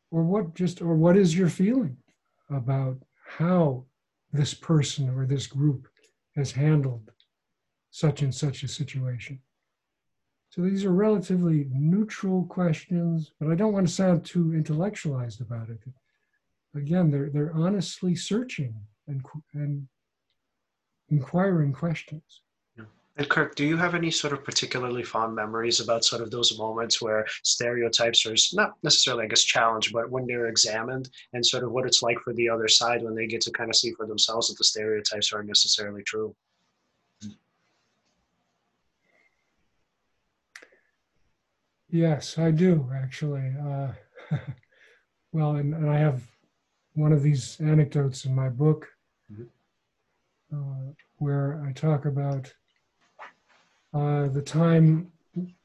[0.09, 1.97] or what just or what is your feeling
[2.49, 3.85] about how
[4.31, 5.87] this person or this group
[6.35, 7.11] has handled
[7.91, 9.39] such and such a situation.
[10.49, 15.69] So these are relatively neutral questions but i don't want to sound too intellectualized about
[15.69, 15.79] it.
[16.75, 18.75] Again they're they're honestly searching
[19.07, 19.87] and and
[21.09, 22.41] inquiring questions
[23.15, 26.57] and Kirk, do you have any sort of particularly fond memories about sort of those
[26.57, 31.63] moments where stereotypes are not necessarily, I guess, challenged, but when they're examined and sort
[31.63, 33.93] of what it's like for the other side when they get to kind of see
[33.93, 36.35] for themselves that the stereotypes aren't necessarily true?
[41.89, 43.53] Yes, I do actually.
[43.63, 43.91] Uh,
[45.31, 46.23] well, and, and, I have
[46.95, 48.87] one of these anecdotes in my book
[49.31, 50.57] mm-hmm.
[50.57, 52.51] uh, where I talk about
[53.93, 55.11] uh, the time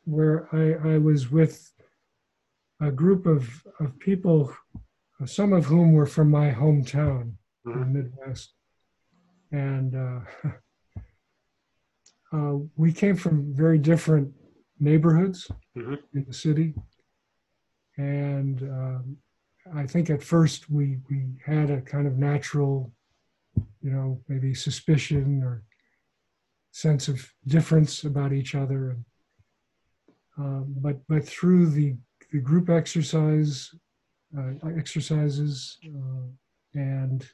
[0.05, 1.73] where I, I was with
[2.81, 4.55] a group of, of people,
[5.25, 7.33] some of whom were from my hometown
[7.67, 7.73] mm-hmm.
[7.73, 8.55] in the Midwest.
[9.51, 10.51] And uh,
[12.37, 14.33] uh, we came from very different
[14.79, 15.95] neighborhoods mm-hmm.
[16.15, 16.75] in the city.
[17.97, 19.17] And um,
[19.75, 22.93] I think at first we, we had a kind of natural,
[23.83, 25.65] you know, maybe suspicion or
[26.71, 28.91] sense of difference about each other.
[28.91, 29.05] And,
[30.37, 31.97] um, but but through the
[32.33, 33.75] the group exercise
[34.37, 36.27] uh, exercises uh,
[36.75, 37.27] and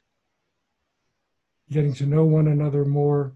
[1.69, 3.35] getting to know one another more,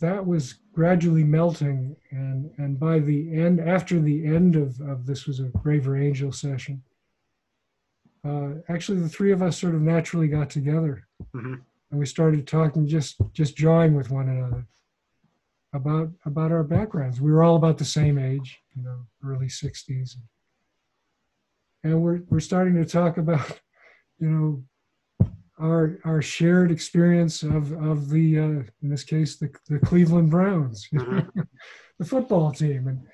[0.00, 1.96] that was gradually melting.
[2.10, 6.32] And and by the end, after the end of, of this was a Braver Angel
[6.32, 6.82] session.
[8.26, 11.06] Uh, actually, the three of us sort of naturally got together.
[11.34, 11.56] Mm-hmm
[11.94, 14.66] and we started talking just just jawing with one another
[15.72, 20.16] about about our backgrounds we were all about the same age you know early 60s
[21.84, 23.60] and we're we're starting to talk about
[24.18, 24.64] you know
[25.60, 30.88] our our shared experience of of the uh, in this case the, the cleveland browns
[30.92, 31.40] mm-hmm.
[32.00, 33.06] the football team and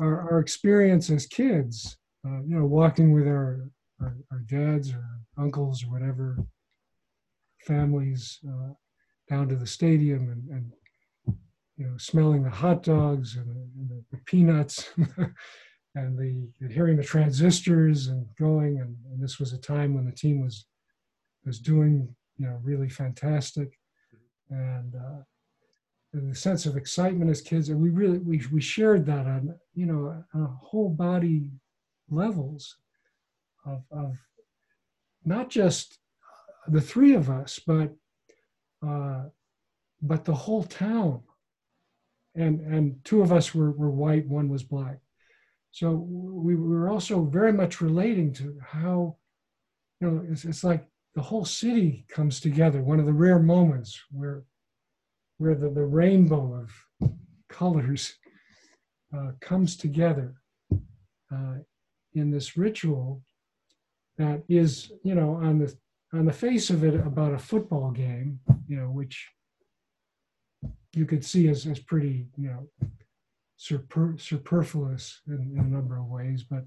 [0.00, 5.04] our, our experience as kids uh, you know walking with our, our our dads or
[5.38, 6.44] uncles or whatever
[7.66, 8.72] families uh,
[9.28, 10.72] down to the stadium and, and,
[11.76, 14.90] you know smelling the hot dogs and, and the, peanuts
[15.94, 18.80] and the and hearing the transistors and going.
[18.80, 20.66] And, and, this was a time when the team was
[21.44, 23.78] was doing you know really fantastic.
[24.48, 25.22] And uh,
[26.12, 29.86] the sense of excitement as kids and we really we, we shared that on you
[29.86, 31.50] know on a whole body
[32.08, 32.76] levels
[33.66, 34.16] of, of
[35.24, 35.98] not just
[36.68, 37.94] the three of us, but
[38.86, 39.24] uh,
[40.02, 41.22] but the whole town.
[42.34, 44.98] And and two of us were, were white, one was black.
[45.70, 49.16] So we were also very much relating to how,
[50.00, 52.82] you know, it's, it's like the whole city comes together.
[52.82, 54.44] One of the rare moments where
[55.38, 57.10] where the, the rainbow of
[57.48, 58.14] colors
[59.16, 60.34] uh, comes together
[61.32, 61.56] uh,
[62.14, 63.22] in this ritual
[64.18, 65.74] that is, you know, on the
[66.12, 69.28] on the face of it about a football game, you know, which
[70.94, 72.88] you could see as, as pretty, you know,
[73.56, 76.44] super, superfluous in, in, a number of ways.
[76.48, 76.64] But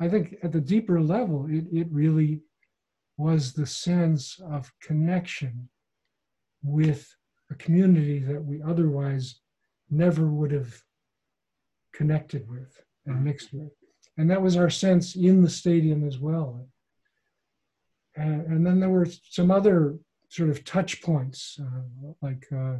[0.00, 2.40] I think at the deeper level, it, it really
[3.16, 5.68] was the sense of connection
[6.62, 7.14] with
[7.50, 9.40] a community that we otherwise
[9.90, 10.74] never would have
[11.92, 13.72] connected with and mixed with.
[14.18, 16.66] And that was our sense in the stadium as well.
[18.16, 19.96] And, and then there were some other
[20.28, 22.76] sort of touch points, uh, like uh,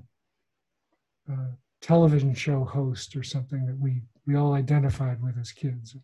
[1.30, 5.96] uh, television show host or something that we, we all identified with as kids.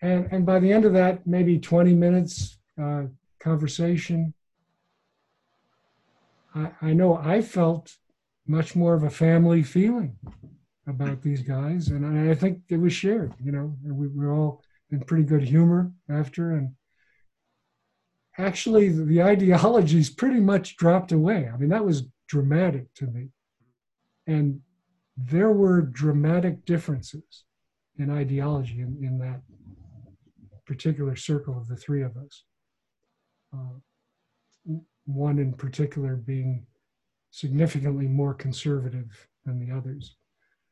[0.00, 3.04] And, and by the end of that, maybe 20 minutes uh,
[3.38, 4.34] conversation,
[6.54, 7.96] I, I know I felt
[8.46, 10.16] much more of a family feeling
[10.86, 11.88] about these guys.
[11.88, 15.92] And I think it was shared, you know, we were all in pretty good humor
[16.08, 16.52] after.
[16.52, 16.74] And
[18.38, 21.50] actually, the ideologies pretty much dropped away.
[21.52, 23.28] I mean, that was dramatic to me.
[24.26, 24.60] And
[25.16, 27.44] there were dramatic differences
[27.98, 29.42] in ideology in, in that
[30.64, 32.44] particular circle of the three of us.
[33.52, 36.66] Uh, one in particular being
[37.30, 40.16] significantly more conservative than the others.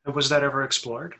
[0.06, 1.16] Was that ever explored?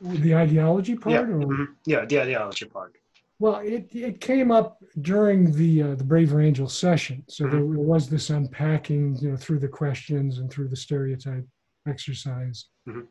[0.00, 1.14] The ideology part?
[1.14, 1.40] Yeah, or?
[1.40, 1.66] mhm.
[1.84, 2.94] yeah the ideology part.
[3.40, 7.22] Well, it, it came up during the uh, the Braver Angel session.
[7.28, 11.46] So there was this unpacking, you know, through the questions and through the stereotype
[11.86, 13.06] exercise, Mhm.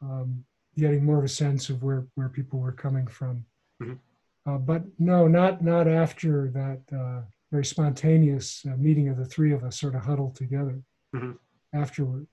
[0.00, 0.44] um,
[0.76, 3.44] getting more of a sense of where where people were coming from.
[3.82, 3.98] Mhm.
[4.46, 9.52] Uh, but no, not not after that uh, very spontaneous uh, meeting of the three
[9.52, 10.80] of us, sort of huddled together
[11.16, 11.36] Mhm.
[11.72, 12.28] afterward.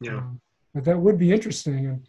[0.00, 0.18] Yeah.
[0.18, 0.40] Um,
[0.74, 2.06] but that would be interesting, and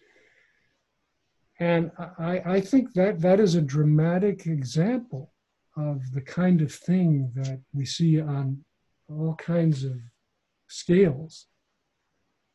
[1.59, 5.33] and I, I think that that is a dramatic example
[5.75, 8.63] of the kind of thing that we see on
[9.09, 9.97] all kinds of
[10.67, 11.47] scales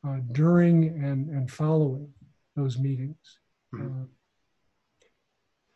[0.06, 2.12] uh, during and, and following
[2.56, 3.38] those meetings.
[3.74, 4.04] Mhm.
[4.04, 4.06] Uh,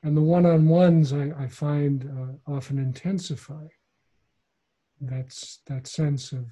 [0.04, 3.66] and the one-on-ones I, I find uh, often intensify
[5.00, 6.46] that's that sense of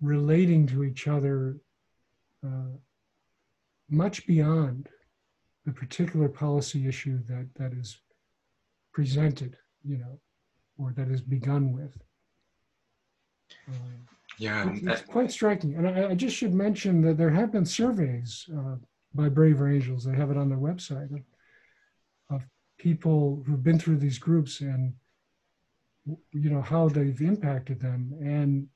[0.00, 1.58] relating to each other
[2.44, 2.76] uh,
[3.90, 4.88] much beyond
[5.68, 7.98] the particular policy issue that that is
[8.90, 9.54] presented,
[9.84, 10.18] you know,
[10.78, 11.94] or that is begun with.
[13.68, 14.06] Um,
[14.38, 15.74] Yeah, it's, it's quite striking.
[15.74, 18.76] And I, I just should mention that there have been surveys uh,
[19.14, 21.22] by Braver Angels, they have it on their website, of,
[22.30, 22.46] of
[22.78, 24.94] people who've been through these groups and,
[26.32, 28.14] you know, how they've impacted them.
[28.22, 28.68] And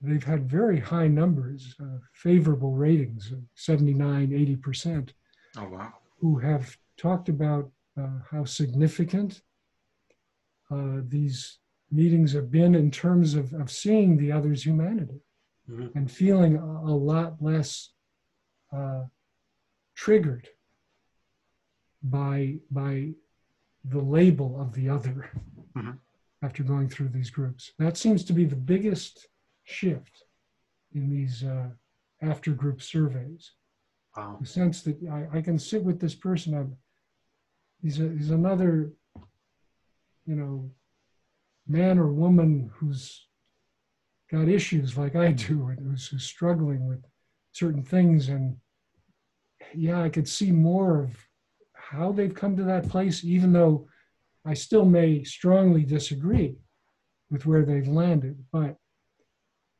[0.00, 5.10] they've had very high numbers, uh, favorable ratings, 79, 80%,
[5.58, 5.92] oh wow,
[6.22, 7.68] who have talked about
[8.00, 9.42] uh, how significant
[10.70, 11.58] uh, these
[11.90, 15.20] meetings have been in terms of, of seeing the other's humanity
[15.70, 15.94] Mhm.
[15.94, 17.92] and feeling a, a lot less
[18.72, 19.04] uh,
[19.94, 20.48] triggered
[22.02, 23.12] by by
[23.84, 25.30] the label of the other
[25.76, 25.98] Mhm.
[26.42, 27.72] after going through these groups.
[27.78, 29.28] That seems to be the biggest
[29.64, 30.24] shift
[30.92, 31.70] in these uh,
[32.20, 33.52] after group surveys.
[34.16, 34.38] Wow.
[34.40, 36.54] The sense that I, I can sit with this person.
[36.54, 36.76] I'm,
[37.80, 38.92] he's a, he's another,
[40.26, 40.70] you know,
[41.66, 43.26] man or woman who's
[44.30, 47.04] got issues like I do and who's, who's struggling with
[47.52, 48.28] certain things.
[48.28, 48.56] And
[49.74, 51.16] yeah, I could see more of
[51.72, 53.88] how they've come to that place, even though
[54.44, 56.56] I still may strongly disagree
[57.30, 58.44] with where they've landed.
[58.52, 58.76] But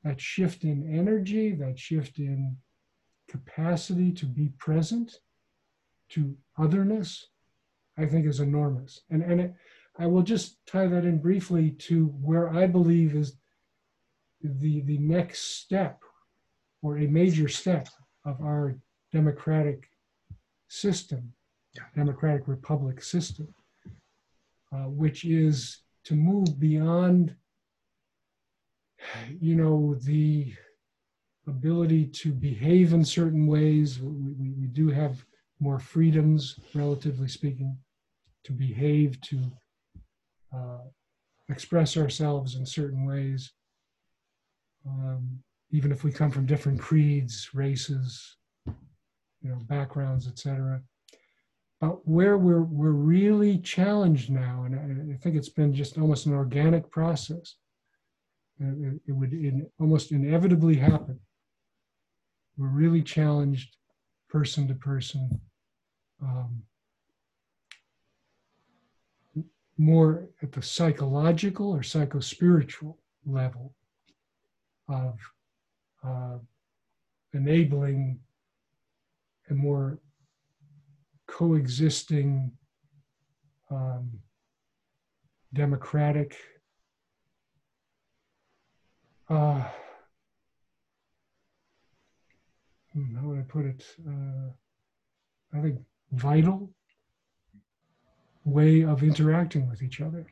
[0.05, 2.57] that shift in energy, that shift in
[3.33, 5.09] capacity to be present
[6.11, 7.27] to otherness,
[7.99, 9.01] I think is enormous.
[9.11, 9.55] And, and it,
[9.99, 13.37] I will just tie that in briefly to where I believe is
[14.43, 16.01] the, the next step
[16.83, 17.89] or a major step
[18.25, 18.77] of our
[19.13, 19.89] democratic
[20.69, 21.33] system,
[21.75, 21.83] Yeah.
[21.95, 23.49] democratic republic system,
[24.73, 27.37] uh, which is to move beyond,
[29.41, 30.55] you know, the
[31.47, 34.01] ability to behave in certain ways.
[34.01, 35.25] We, we, do have
[35.61, 37.77] more freedoms, relatively speaking,
[38.45, 39.39] to behave, to
[40.55, 40.79] uh,
[41.49, 43.53] express ourselves in certain ways.
[44.87, 48.37] Um, even if we come from different creeds, races,
[48.67, 50.83] you know, backgrounds, etc.
[51.81, 56.27] But where we're we're really challenged now, and I, I think it's been just almost
[56.27, 57.57] an organic process.
[58.63, 61.19] uh, It, it would in, almost inevitably happen.
[62.63, 63.77] We're really challenged,
[64.29, 65.41] person to person,
[66.23, 66.63] um,
[69.77, 72.95] more at the psychological or psychospiritual
[73.27, 73.75] level
[74.89, 75.19] of
[76.05, 76.39] uh,
[77.35, 78.21] enabling
[79.51, 79.99] a more
[81.27, 82.53] coexisting
[83.73, 84.21] um,
[85.53, 86.37] democratic
[89.29, 89.69] uh, hmm,
[92.95, 93.85] how would I put it?
[94.07, 94.51] Uh,
[95.55, 95.79] I think
[96.13, 96.71] vital
[98.45, 100.27] way of interacting with each other.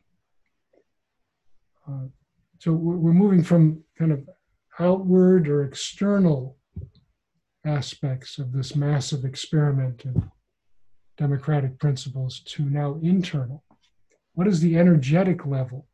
[1.88, 2.06] Uh,
[2.58, 4.28] so we're moving from kind of
[4.78, 6.56] outward or external
[7.64, 10.30] aspects of this massive experiment in
[11.16, 13.62] democratic principles to now internal.
[14.34, 15.86] What is the energetic level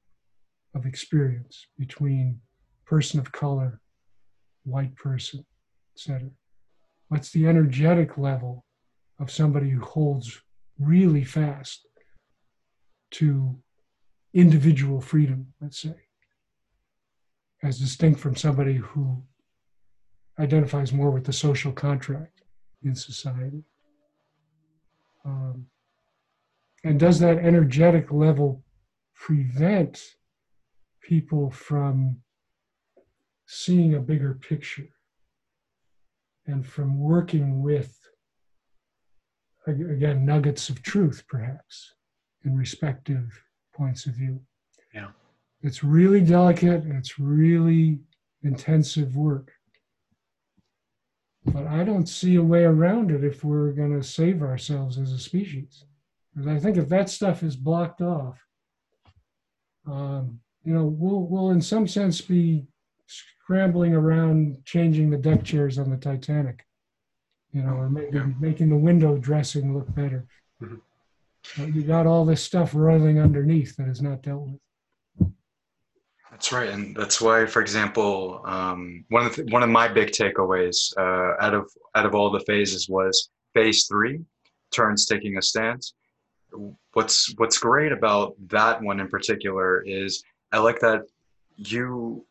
[0.74, 2.40] of experience between
[2.84, 3.80] person of color,
[4.64, 5.44] white person,
[5.96, 6.30] etc.?
[7.08, 8.64] What's the energetic level
[9.18, 10.40] of somebody who holds
[10.78, 11.86] really fast
[13.12, 13.56] to
[14.34, 15.94] individual freedom, let's say,
[17.62, 19.22] as distinct from somebody who
[20.38, 22.42] identifies more with the social contract
[22.82, 23.64] in society.
[25.24, 25.66] Um,
[26.84, 28.62] and does that energetic level
[29.14, 30.00] prevent
[31.00, 32.18] people from
[33.46, 34.90] seeing a bigger picture
[36.46, 37.98] and from working with,
[39.66, 41.94] again, nuggets of truth, perhaps,
[42.44, 43.42] in respective
[43.74, 44.40] points of view?
[44.94, 45.08] Yeah.
[45.62, 47.98] It's really delicate and it's really
[48.42, 49.52] intensive work.
[51.44, 55.12] But I don't see a way around it if we're going to save ourselves as
[55.12, 55.84] a species.
[56.34, 58.38] Because I think if that stuff is blocked off,
[59.86, 62.66] um, you know, we'll, we'll in some sense be
[63.06, 66.66] scrambling around changing the deck chairs on the Titanic,
[67.52, 68.30] you know, or maybe Yeah.
[68.40, 70.26] making the window dressing look better.
[70.60, 70.80] Mhm.
[71.56, 74.60] But you got all this stuff roiling underneath that is not dealt with.
[76.30, 80.08] That's right, and that's why, for example, um, one of the, one of my big
[80.10, 84.22] takeaways uh, out of out of all the phases was phase three,
[84.70, 85.94] turns taking a stance.
[86.92, 91.02] What's what's great about that one in particular is I like that
[91.56, 92.26] you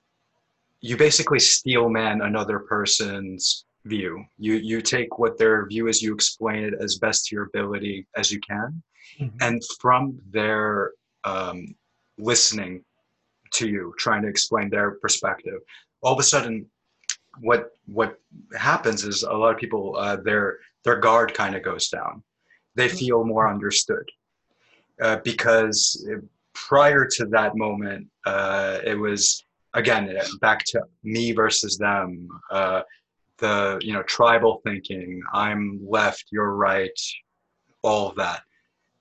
[0.87, 4.23] you basically steel man another person's view.
[4.37, 8.07] You you take what their view is, you explain it as best to your ability
[8.15, 8.81] as you can,
[9.41, 10.91] and from their
[11.23, 11.75] um,
[12.17, 12.83] listening
[13.51, 15.59] to you trying to explain their perspective
[16.05, 16.65] all of a sudden
[17.41, 18.19] what what
[18.57, 22.23] happens is a lot of people uh, their their guard kind of goes down.
[22.75, 24.07] They feel more understood.
[25.01, 26.07] Uh, because
[26.53, 29.44] prior to that moment uh, it was
[29.75, 32.81] again back to me versus them uh,
[33.37, 36.99] the you know tribal thinking i'm left you're right
[37.83, 38.41] all of that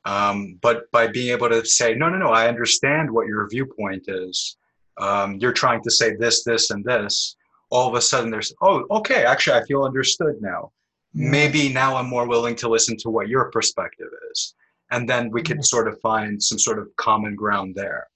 [0.05, 4.05] um, but by being able to say, no, no, no, I understand what your viewpoint
[4.09, 4.57] is.
[4.99, 7.37] Um, you're trying to say this, this, and this.
[7.71, 10.73] All of a sudden, there's, oh, okay, actually, I feel understood now.
[11.15, 14.55] Maybe now I'm more willing to listen to what your perspective is.
[14.91, 15.63] And then we could Yeah.
[15.63, 18.09] sort of find some sort of common ground there.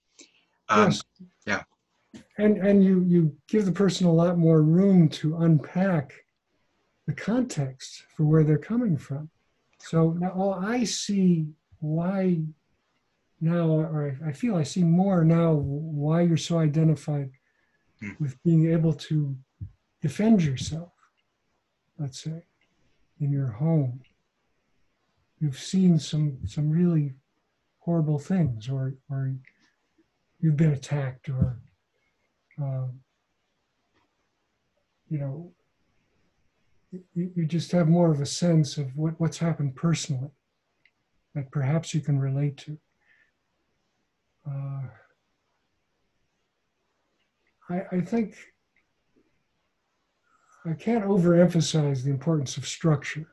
[0.68, 1.02] Um, yes.
[1.46, 1.62] yeah.
[2.38, 6.14] And and you you give the person a lot more room to unpack
[7.06, 9.28] the context for where they're coming from.
[9.78, 11.48] So now oh, I see
[11.80, 12.42] why
[13.40, 17.30] now, or I I feel I see more now why you're so identified
[18.00, 18.10] Hmm.
[18.20, 19.36] with being able to
[20.00, 20.92] defend yourself,
[21.98, 22.44] let's say,
[23.20, 24.00] in your home.
[25.40, 27.14] You've seen some some really
[27.80, 29.34] horrible things, or or
[30.40, 31.60] you've been attacked, or
[32.60, 33.00] um,
[35.08, 35.52] you know,
[37.14, 40.30] you, you just have more of a sense of what, what's happened personally
[41.34, 42.78] that perhaps you can relate to.
[44.48, 44.82] Uh,
[47.70, 48.36] I, I think
[50.66, 53.28] I can't overemphasize the importance of structure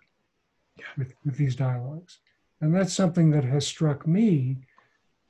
[0.78, 0.86] Yeah.
[0.98, 2.20] with, with these dialogues.
[2.62, 4.58] And that's something that has struck me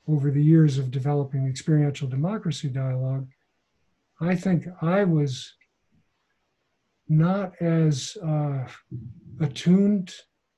[0.08, 3.28] over the years of developing experiential democracy dialogue.
[4.20, 5.52] I think I was
[7.08, 8.66] not as uh,
[9.40, 10.12] attuned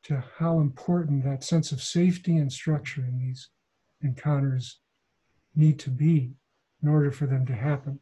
[0.04, 3.50] to how important that sense of safety and structure in these
[4.02, 4.78] encounters
[5.54, 6.32] need to be
[6.82, 7.98] in order for them to happen.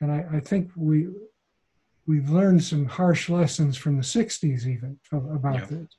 [0.00, 1.08] And I, I think we
[2.06, 5.66] we've learned some harsh lessons from the 60s even of, about Yeah.
[5.66, 5.96] this.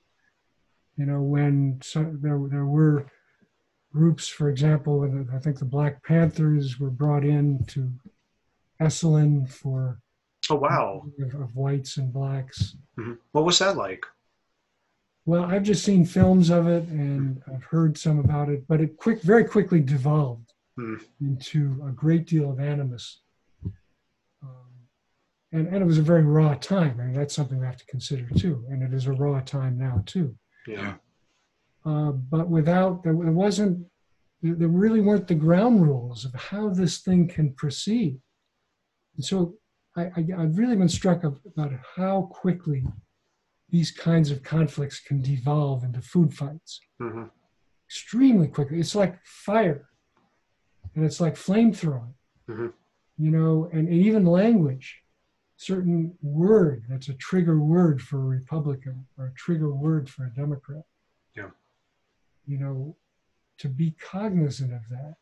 [0.96, 3.12] You know, when so, there, there were
[3.92, 7.92] groups, for example, I think the Black Panthers were brought in to
[8.82, 10.00] Esalen for
[10.50, 11.04] Oh wow!
[11.22, 12.76] of, of whites and blacks.
[12.98, 13.18] Mhm.
[13.34, 14.06] What was that like?
[15.26, 18.96] Well, I've just seen films of it and I've heard some about it, but it
[18.98, 20.96] quick, very quickly devolved Hmm.
[21.20, 23.22] into a great deal of animus.
[24.44, 24.70] Um,
[25.52, 27.00] and, and it was a very raw time.
[27.02, 28.64] I mean, that's something we have to consider too.
[28.70, 30.36] And it is a raw time now too.
[30.68, 30.96] Yeah.
[31.86, 31.92] Yeah.
[31.92, 33.86] uh, but without there, there wasn't
[34.44, 38.22] there really weren't the ground rules of how this thing can proceed.
[39.18, 39.56] And so
[39.96, 42.86] I, I, have really been struck about how quickly
[43.70, 46.80] these kinds of conflicts can devolve into food fights.
[47.02, 47.24] Mm-hmm.
[47.88, 48.80] Extremely quickly.
[48.80, 49.90] It's like fire
[50.96, 52.14] and it's like flamethrowing,
[52.50, 52.68] mm-hmm.
[53.18, 55.02] you know, and, and even language.
[55.60, 60.30] Certain word that's a trigger word for a Republican or a trigger word for a
[60.30, 60.84] Democrat.
[61.36, 61.50] Yeah.
[62.46, 62.96] You know,
[63.58, 65.16] to be cognizant of that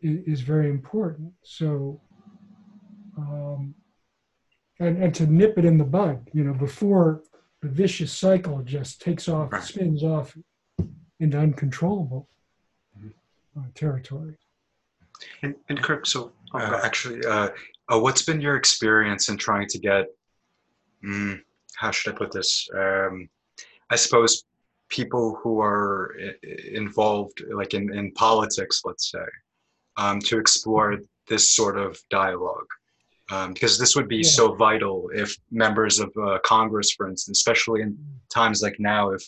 [0.00, 1.32] is, is very important.
[1.42, 2.00] So,
[3.16, 3.74] um,
[4.80, 7.22] and, and to nip it in the bud, you know, before
[7.62, 9.62] the vicious cycle just takes off, right.
[9.62, 10.36] spins off
[11.20, 12.28] into uncontrollable
[13.56, 14.36] uh, territory.
[15.42, 17.50] And, and Kirk, so oh, uh, actually, uh,
[17.88, 20.06] uh, what's been your experience in trying to get,
[21.04, 21.40] mm,
[21.76, 22.68] how should I put this?
[22.76, 23.28] Um,
[23.90, 24.44] I suppose
[24.88, 26.14] people who are
[26.72, 29.24] involved, like in, in politics, let's say,
[29.96, 30.98] um, to explore
[31.28, 32.66] this sort of dialogue.
[33.30, 34.28] Um, because this would be yeah.
[34.28, 37.96] so vital if members of uh, Congress, for instance, especially in
[38.28, 39.22] times like now, if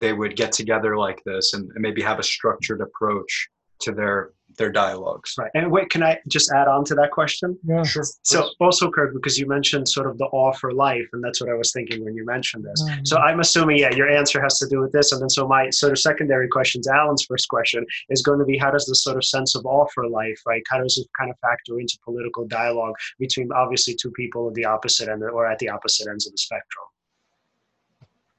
[0.00, 3.48] they would get together like this and, and maybe have a structured approach
[3.82, 5.34] to their their dialogues.
[5.38, 5.50] Right.
[5.54, 7.58] And wait, can I just add on to that question?
[7.64, 8.04] Yeah, sure.
[8.22, 11.50] So also, Kurt, because you mentioned sort of the awe for life, and that's what
[11.50, 12.82] I was thinking when you mentioned this.
[12.82, 13.04] Mm-hmm.
[13.04, 15.12] So I'm assuming, yeah, your answer has to do with this.
[15.12, 18.58] And then so my sort of secondary questions, Alan's first question is going to be
[18.58, 20.62] how does this sort of sense of awe for life, right?
[20.68, 24.64] How does it kind of factor into political dialogue between obviously two people of the
[24.64, 26.86] opposite end or at the opposite ends of the spectrum?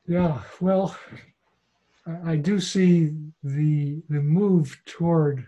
[0.07, 0.97] Yeah, well,
[2.26, 5.45] I do see the the move toward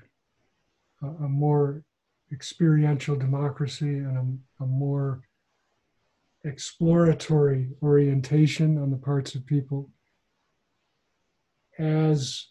[1.04, 1.84] a, more
[2.32, 5.22] experiential democracy and a, a, more
[6.46, 9.90] exploratory orientation on the parts of people
[11.80, 12.48] as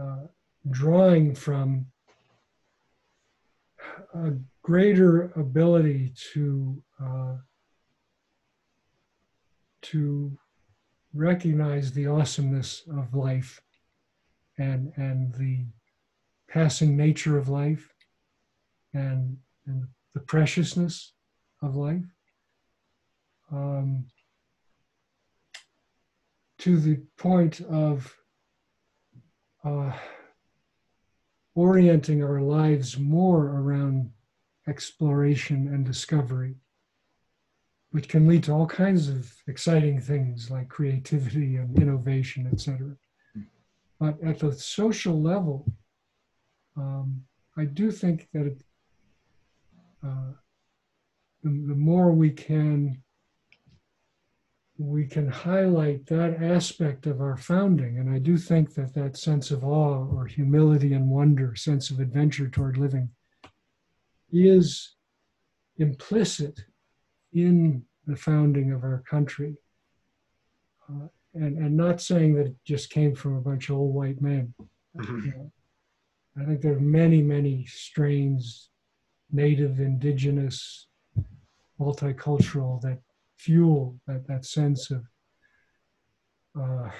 [0.00, 0.26] uh,
[0.70, 1.86] drawing from
[4.14, 4.32] a
[4.62, 7.36] greater ability to uh,
[9.82, 10.36] to
[11.14, 13.60] recognize the awesomeness of life
[14.58, 15.64] and and the
[16.56, 17.92] passing nature of life
[18.94, 19.36] and,
[19.66, 19.84] and
[20.14, 21.12] the preciousness
[21.60, 22.06] of life
[23.52, 24.06] um,
[26.56, 28.16] to the point of
[29.64, 29.92] uh,
[31.54, 34.10] orienting our lives more around
[34.66, 36.54] exploration and discovery
[37.90, 42.96] which can lead to all kinds of exciting things like creativity and innovation, etc.
[44.00, 45.66] But at the social level,
[46.76, 47.22] um,
[47.56, 48.62] I do think that it,
[50.04, 50.32] uh,
[51.42, 53.02] the, the more we can
[54.78, 59.50] we can highlight that aspect of our founding, and I do think that that sense
[59.50, 63.08] of awe or humility and wonder, sense of adventure toward living,
[64.30, 64.96] is
[65.78, 66.60] implicit
[67.32, 69.56] in the founding of our country.
[70.90, 74.20] Uh, and, and not saying that it just came from a bunch of old white
[74.20, 74.54] men.
[74.96, 75.26] Mm-hmm.
[75.26, 75.52] You know,
[76.40, 78.70] I think there are many, many strains,
[79.30, 80.86] native, indigenous,
[81.80, 83.00] multicultural, that
[83.36, 85.04] fuel that, that sense of,
[86.60, 86.90] uh,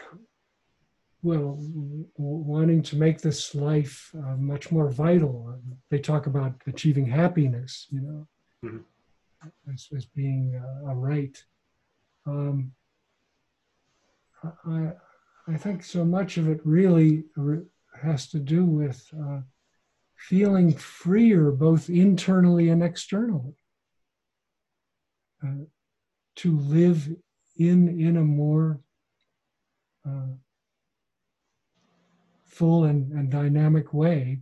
[1.23, 5.59] well, w- wanting to make this life uh, much more vital.
[5.91, 8.29] They talk about achieving happiness, you know.
[8.65, 8.79] Mm-hmm
[9.73, 11.37] as, as being a, a right.
[12.27, 12.73] Um,
[14.67, 14.93] I,
[15.49, 17.25] I think so much of it really
[18.03, 19.41] has to do with uh,
[20.17, 23.55] feeling freer both internally and externally.
[25.45, 25.65] Uh,
[26.37, 27.09] to live
[27.57, 28.81] in, in a more
[30.07, 30.35] uh,
[32.45, 34.41] full and, and dynamic way,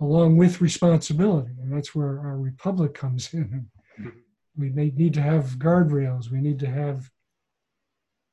[0.00, 1.52] along with responsibility.
[1.62, 3.70] And that's where our republic comes in
[4.58, 6.30] we need to have guardrails.
[6.30, 7.08] We need to have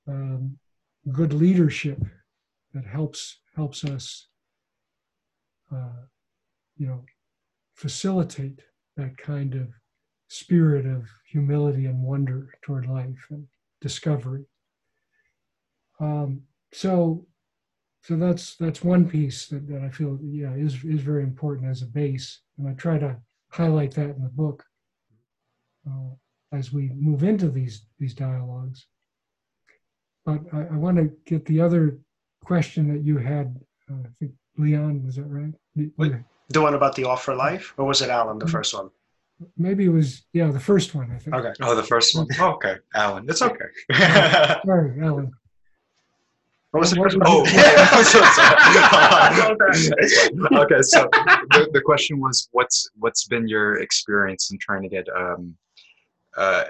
[0.08, 0.58] um,
[1.12, 2.00] good leadership
[2.74, 4.28] that helps helps us,
[5.74, 6.04] uh,
[6.78, 7.04] you know,
[7.76, 8.62] facilitate
[8.98, 9.68] that kind of
[10.28, 13.48] spirit of humility and wonder toward life and
[13.82, 14.46] discovery.
[16.00, 16.42] Um,
[16.74, 17.26] so,
[18.02, 21.82] so that's that's one piece that, that I feel yeah is is very important as
[21.82, 23.18] a base, and I try to
[23.50, 24.64] highlight that in the book
[25.88, 26.14] uh,
[26.52, 28.86] as we move into these these dialogues.
[30.26, 32.00] But I, I want to get the other
[32.46, 33.60] question that you had.
[33.90, 35.54] Uh, I think Leon was that right?
[35.98, 36.14] Wait,
[36.50, 38.90] the one about the offer life, or was it Alan the first one?
[39.58, 41.12] Maybe it was yeah the first one.
[41.12, 41.36] I think.
[41.36, 41.54] Okay.
[41.62, 42.28] Oh, the first one.
[42.40, 43.26] Oh, okay, Alan.
[43.28, 43.66] It's okay.
[44.66, 45.32] Sorry, Alan.
[46.76, 47.46] What was the first would Oh,
[48.04, 48.20] so
[50.64, 51.08] okay, so
[51.52, 55.56] the, the question was, what's what's been your experience in trying to get um,
[56.36, 56.66] uh,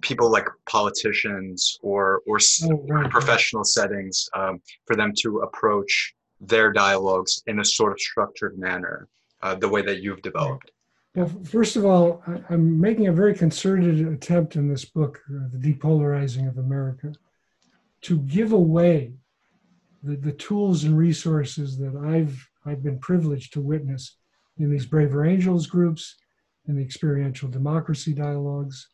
[0.00, 6.72] people like politicians or or Oh, right, professional settings um, for them to approach their
[6.72, 9.08] dialogues in a sort of structured manner,
[9.42, 10.70] uh, the way that you've developed.
[11.14, 15.48] Well, first of all, I- I'm making a very concerted attempt in this book, uh,
[15.52, 17.12] The Depolarizing of America,
[18.02, 19.12] to give away
[20.02, 24.16] the, the tools and resources that I've, I've been privileged to witness
[24.56, 26.16] in these Braver Angels groups,
[26.68, 28.88] in the experiential democracy dialogues,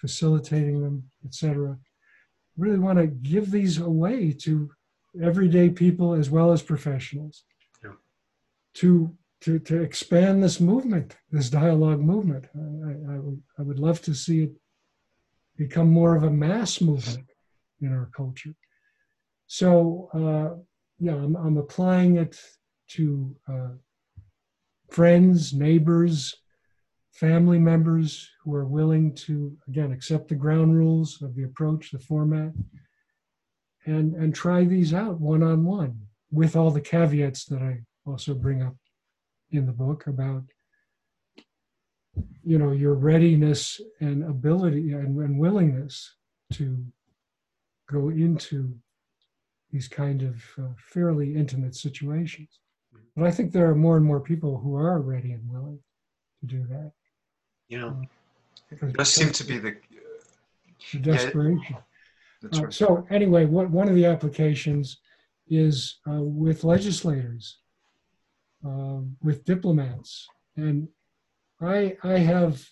[0.00, 1.78] facilitating them, etc.
[2.56, 4.70] Really want to give these away to
[5.22, 7.44] everyday people as well as professionals
[7.84, 7.92] Yeah.
[8.74, 12.44] to to, to expand this movement, this dialogue movement.
[12.54, 14.52] I, I, would, I would love to see it
[15.56, 17.26] become more of a mass movement
[17.80, 18.54] in our culture.
[19.46, 20.60] So, uh,
[20.98, 22.38] yeah, I'm, I'm applying it
[22.88, 23.68] to uh,
[24.90, 26.34] friends, neighbors,
[27.12, 31.98] family members who are willing to, again, accept the ground rules of the approach, the
[31.98, 32.52] format,
[33.86, 35.98] and, and try these out one on one
[36.30, 38.76] with all the caveats that I also bring up
[39.50, 40.44] in the book about
[42.44, 46.16] you know your readiness and ability and, and willingness
[46.52, 46.84] to
[47.90, 48.74] go into
[49.70, 52.58] these kind of uh, fairly intimate situations.
[53.16, 55.80] But i think there are more and more people who are ready and willing
[56.40, 56.92] to do that
[57.70, 57.92] Yeah.
[58.68, 59.76] because It does seem to be the.
[60.92, 61.76] the desperation
[62.42, 64.98] That's Uh, so anyway, what, one of the applications
[65.48, 67.58] is uh, with legislators,
[68.66, 70.88] uh, with diplomats, and
[71.60, 72.66] I I have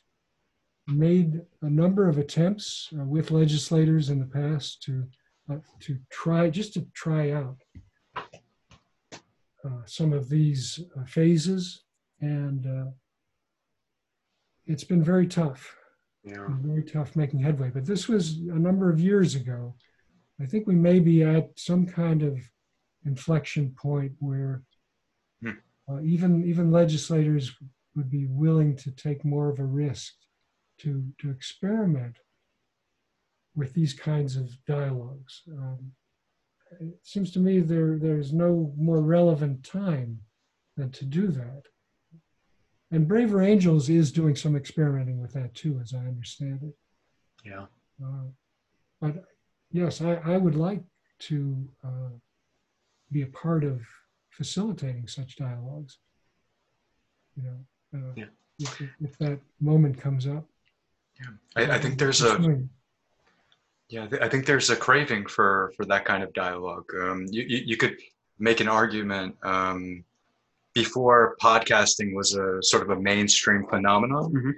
[0.87, 5.05] made a number of attempts uh, with legislators in the past to
[5.51, 7.59] uh, to try just to try out
[9.65, 11.83] uh, some of these uh, phases,
[12.21, 12.91] and uh,
[14.69, 15.75] it's been very tough
[16.25, 16.47] Yeah.
[16.61, 17.71] very tough making headway.
[17.71, 19.75] But this was a number of years ago.
[20.41, 22.39] I think we may be at some kind of
[23.05, 24.63] inflection point where
[25.43, 25.59] Hmm.
[25.89, 27.57] uh, even even legislators
[27.95, 30.15] would be willing to take more of a risk
[30.79, 32.19] to to experiment
[33.55, 35.43] with these kinds of dialogues.
[35.49, 35.93] Um,
[36.81, 40.21] it seems to me there there's no more relevant time
[40.77, 41.63] than to do that.
[42.91, 46.75] And Braver Angels is doing some experimenting with that too, as I understand it.
[47.45, 47.67] Yeah.
[48.03, 48.29] Uh,
[49.01, 49.25] but
[49.71, 50.83] yes, I, I would like
[51.21, 52.11] to uh,
[53.13, 53.83] be a part of
[54.31, 55.99] facilitating such dialogues.
[57.37, 58.25] You know, uh, Yeah.
[58.59, 60.47] if, if that moment comes up.
[61.57, 62.71] I, I think there's a Pursuing.
[63.91, 66.85] Yeah, th- I think there's a craving for for that kind of dialogue.
[66.95, 67.97] Um, you, you you could
[68.39, 70.05] make an argument um,
[70.83, 74.27] before podcasting was a sort of a mainstream phenomenon.
[74.33, 74.53] Mhm.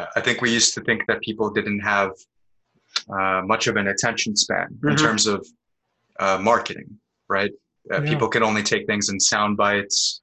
[0.00, 2.12] I- I think we used to think that people didn't have
[3.18, 4.98] uh, much of an attention span in Mhm.
[5.06, 5.38] terms of
[6.24, 6.88] uh, marketing,
[7.36, 7.52] right?
[7.92, 8.10] Uh, Yeah.
[8.10, 10.22] People can only take things in sound bites.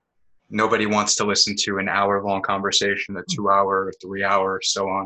[0.49, 4.84] Nobody wants to listen to an hour long conversation, a two hour, three hour, so
[4.97, 5.05] on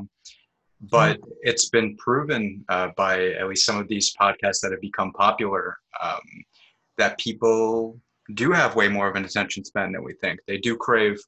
[0.98, 1.20] but
[1.50, 5.66] it's been proven uh, by at least some of these podcasts that have become popular
[6.06, 6.22] um,
[7.00, 8.00] that people
[8.34, 10.40] do have way more of an attention span than we think.
[10.48, 11.20] They do crave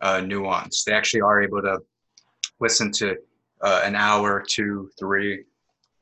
[0.00, 0.84] uh, nuance.
[0.84, 1.78] They actually are able to
[2.60, 3.16] listen to
[3.62, 5.44] uh, an hour, two, three.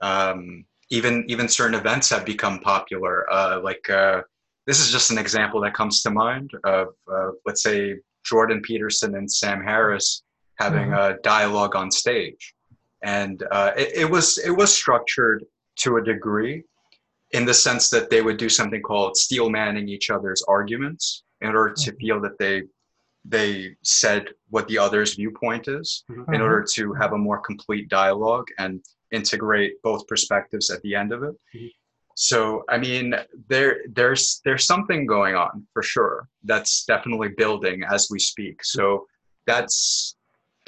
[0.00, 3.30] Um, even even certain events have become popular.
[3.30, 4.22] Uh, like uh,
[4.66, 9.16] this is just an example that comes to mind of uh, let's say Jordan Peterson
[9.16, 10.22] and Sam Harris
[10.58, 12.54] having a dialogue on stage
[13.02, 15.44] and uh, it, it was it was structured
[15.76, 16.64] to a degree
[17.32, 21.48] in the sense that they would do something called steel manning each other's arguments in
[21.54, 22.62] order to feel that they
[23.24, 26.42] they said what the other's viewpoint is in Uh-huh.
[26.42, 31.22] order to have a more complete dialogue and integrate both perspectives at the end of
[31.22, 31.34] it.
[31.54, 31.70] Mhm.
[32.14, 33.14] so i mean
[33.52, 38.56] there there's there's something going on for sure that's definitely building as we speak.
[38.64, 39.06] So
[39.46, 40.16] that's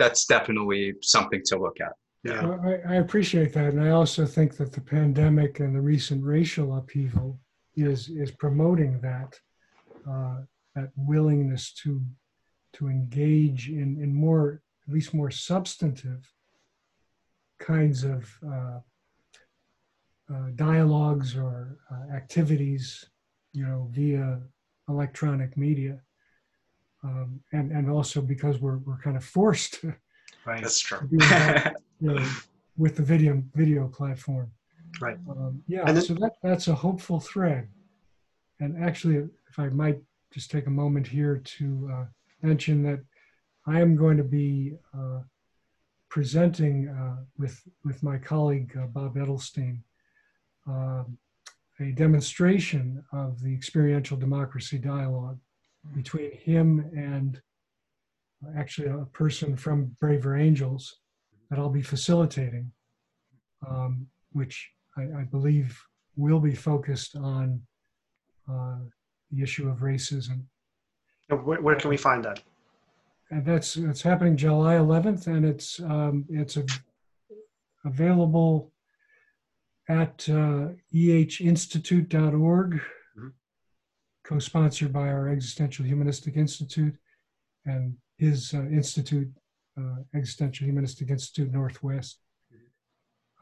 [0.01, 2.57] that's definitely something to look at Yeah.
[2.63, 6.77] I, I appreciate that, and I also think that the pandemic and the recent racial
[6.77, 7.41] upheaval
[7.77, 9.39] is is promoting that
[10.09, 10.41] uh,
[10.75, 12.03] that willingness to
[12.75, 16.31] to engage in in more at least more substantive
[17.59, 18.81] kinds of uh,
[20.33, 23.05] uh, dialogues or uh, activities,
[23.53, 24.41] you know, via
[24.89, 26.01] electronic media,
[27.03, 29.95] um, and and also because we're we're kind of forced to
[30.47, 30.63] Right.
[30.63, 31.07] that's true
[32.01, 32.31] doing that, you know,
[32.77, 34.51] with the video video platform.
[35.01, 35.19] Right.
[35.29, 35.85] Um, yeah.
[35.93, 37.69] Then- so that that's a hopeful thread.
[38.61, 39.99] And actually, if I might
[40.33, 42.05] just take a moment here to uh,
[42.43, 43.01] mention that
[43.67, 45.21] I am going to be uh,
[46.09, 49.81] presenting uh, with with my colleague uh, Bob Edelstein
[50.67, 51.19] um,
[51.81, 55.39] a demonstration of the experiential democracy dialogue
[55.95, 57.41] between him and
[58.57, 61.00] actually a person from Braver Angels
[61.51, 62.71] that I'll be facilitating,
[63.69, 65.79] um, which I, I believe
[66.17, 67.61] will be focused on
[68.51, 68.79] uh,
[69.31, 70.43] the issue of racism.
[71.29, 72.41] Where, where can we find that?
[73.31, 76.65] And that's it's happening July 11th, and it's um, it's a,
[77.85, 78.73] available
[79.89, 82.81] at uh, ehinstitute.org,
[83.19, 83.33] Mhm.
[84.25, 86.97] co-sponsored by our Existential Humanistic Institute
[87.65, 89.29] and his uh, institute,
[90.15, 92.19] Existential Humanistic Institute Northwest.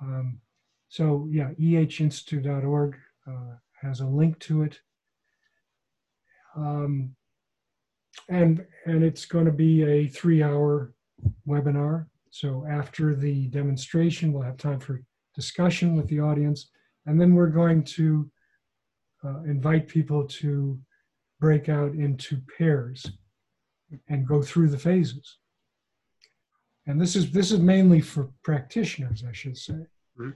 [0.01, 0.41] Um,
[0.89, 4.81] so yeah, ehinstitute.org uh, has a link to it.
[6.57, 7.15] Um,
[8.29, 10.93] and and it's going to be a three-hour
[11.47, 12.07] webinar.
[12.31, 15.03] So after the demonstration, we'll have time for
[15.35, 16.71] discussion with the audience,
[17.07, 18.31] and then we're going to
[19.25, 20.79] uh, invite people to
[21.41, 23.07] break out into pairs
[24.09, 25.39] and go through the phases.
[26.89, 29.87] And this is this is mainly for practitioners, I should say,
[30.19, 30.35] Mhm.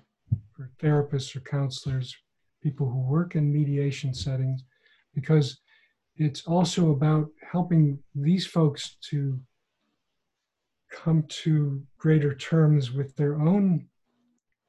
[0.54, 2.14] for therapists or counselors,
[2.60, 4.62] people who work in mediation settings,
[5.14, 5.60] because
[6.16, 9.42] it's also about helping these folks to
[10.90, 13.88] come to greater terms with their own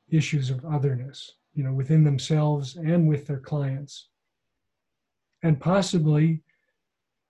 [0.07, 4.07] issues of otherness, you know, within themselves and with their clients,
[5.41, 6.41] and possibly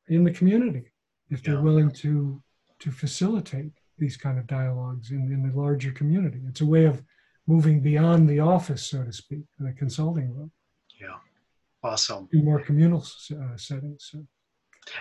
[0.09, 0.91] in the community,
[1.31, 1.61] if they're Yeah.
[1.61, 2.43] willing to
[2.79, 3.71] to facilitate
[4.03, 6.41] these kind of dialogues in, in the larger community.
[6.49, 6.95] It's a way of
[7.53, 10.51] moving beyond the office, so to speak, the consulting room,
[11.03, 11.17] Yeah.
[11.89, 12.27] Awesome.
[12.31, 14.01] to more communal uh, settings.
[14.11, 14.17] So.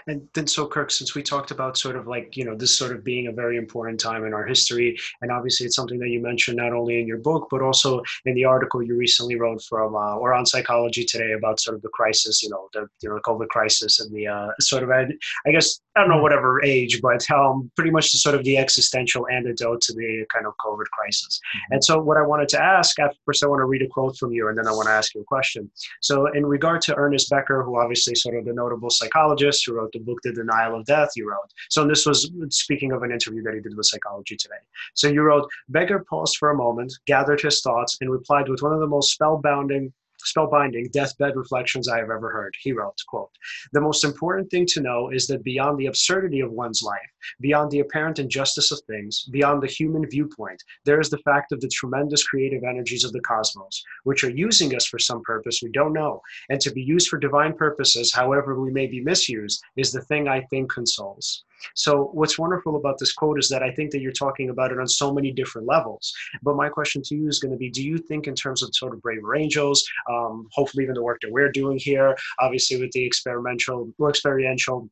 [0.06, 2.92] And then, so Kirk, since we talked about sort of like, you know, this sort
[2.92, 6.20] of being a very important time in our history, and obviously it's something that you
[6.20, 9.94] mentioned not only in your book, but also in the article you recently wrote from,
[9.94, 13.18] uh, or on Psychology Today about sort of the crisis, you know, the, you know,
[13.24, 17.28] COVID crisis and the uh, sort of, I, guess, I don't know whatever age, but
[17.30, 21.40] um, pretty much the sort of the existential antidote to the kind of COVID crisis.
[21.70, 24.32] And so what I wanted to ask, first I want to read a quote from
[24.32, 25.70] you, and then I want to ask you a question.
[26.00, 30.00] So in regard to Ernest Becker, who obviously sort of the notable psychologist wrote the
[30.00, 31.50] book The Denial of Death, you wrote.
[31.70, 34.54] So this was speaking of an interview that he did with Psychology Today.
[34.94, 38.72] So you wrote, Becker paused for a moment, gathered his thoughts, and replied with one
[38.72, 39.92] of the most spellbinding
[40.24, 42.54] spellbinding deathbed reflections I have ever heard.
[42.60, 43.30] He wrote, quote,
[43.72, 47.00] The most important thing to know is that beyond the absurdity of one's life,
[47.40, 51.60] beyond the apparent injustice of things, beyond the human viewpoint, there is the fact of
[51.60, 55.70] the tremendous creative energies of the cosmos, which are using us for some purpose we
[55.70, 56.20] don't know.
[56.48, 60.28] And to be used for divine purposes, however we may be misused, is the thing
[60.28, 61.44] I think consoles.
[61.74, 64.78] So, what's wonderful about this quote is that I think that you're talking about it
[64.78, 66.12] on so many different levels.
[66.42, 68.74] But my question to you is going to be Do you think, in terms of
[68.74, 72.92] sort of Braver Angels, um, hopefully, even the work that we're doing here, obviously with
[72.92, 74.88] the experimental, well, experiential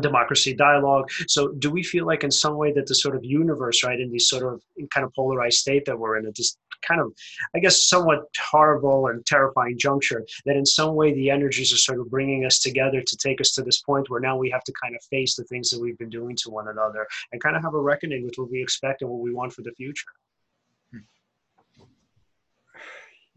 [0.00, 1.10] democracy dialogue.
[1.28, 4.12] So, do we feel like, in some way, that the sort of universe, right, in
[4.12, 7.12] this sort of kind of polarized state that we're in, at this kind of,
[7.54, 12.00] I guess, somewhat horrible and terrifying juncture, that in some way the energies are sort
[12.00, 14.72] of bringing us together to take us to this point where now we have to
[14.82, 17.62] kind of face the things that we've been doing to one another and kind of
[17.62, 20.06] have a reckoning with what we expect and what we want for the future?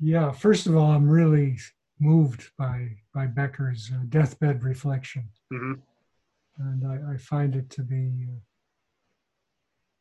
[0.02, 1.58] Yeah, first of all, I'm really
[2.00, 5.74] moved by by Becker's uh, deathbed reflection, hmm
[6.60, 8.40] and I, I find it to be uh,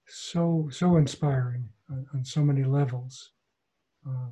[0.07, 3.33] so so inspiring on, on so many levels,
[4.07, 4.31] uh,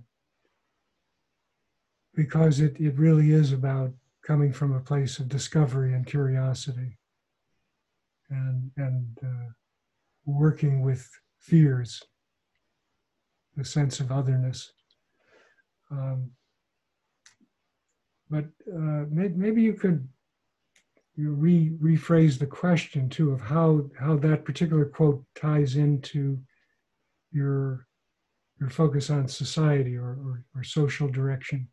[2.15, 3.93] because it it really is about
[4.27, 6.99] coming from a place of discovery and curiosity,
[8.31, 9.51] and and uh,
[10.25, 11.09] working with
[11.39, 12.03] fears,
[13.57, 14.73] the sense of otherness.
[15.91, 16.33] Um,
[18.29, 20.09] but uh, maybe you could
[21.17, 26.39] you re, rephrase the question too of how how that particular quote ties into
[27.33, 27.87] your
[28.61, 31.69] your focus on society or, or, or social direction.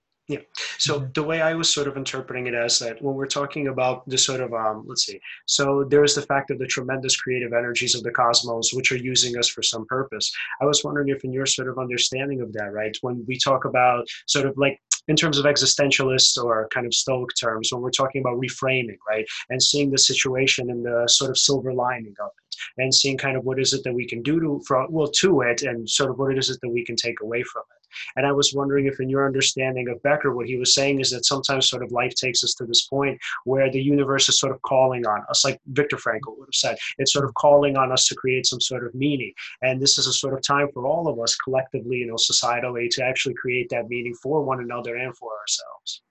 [0.78, 1.13] So Mhm.
[1.13, 4.17] the way I was sort of interpreting it as that when we're talking about the
[4.17, 8.03] sort of um, let's see, so there's the fact of the tremendous creative energies of
[8.03, 10.32] the cosmos which are using us for some purpose.
[10.61, 13.65] I was wondering if in your sort of understanding of that, right, when we talk
[13.65, 17.91] about sort of like in terms of existentialist or kind of stoic terms, when we're
[17.91, 22.30] talking about reframing, right, and seeing the situation in the sort of silver lining of
[22.30, 25.07] it, and seeing kind of what is it that we can do to, for, well,
[25.07, 27.82] to it, and sort of what is it that we can take away from it.
[28.16, 31.10] And I was wondering if, in your understanding of Becker, what he was saying is
[31.12, 34.54] that sometimes sort of life takes us to this point where the universe is sort
[34.54, 36.78] of calling on us, like Viktor Frankl would have said.
[36.98, 39.34] It's sort of calling on us to create some sort of meaning.
[39.62, 42.89] And this is a sort of time for all of us collectively, you know, societally,
[42.91, 46.02] to actually create that meaning for one another and for ourselves.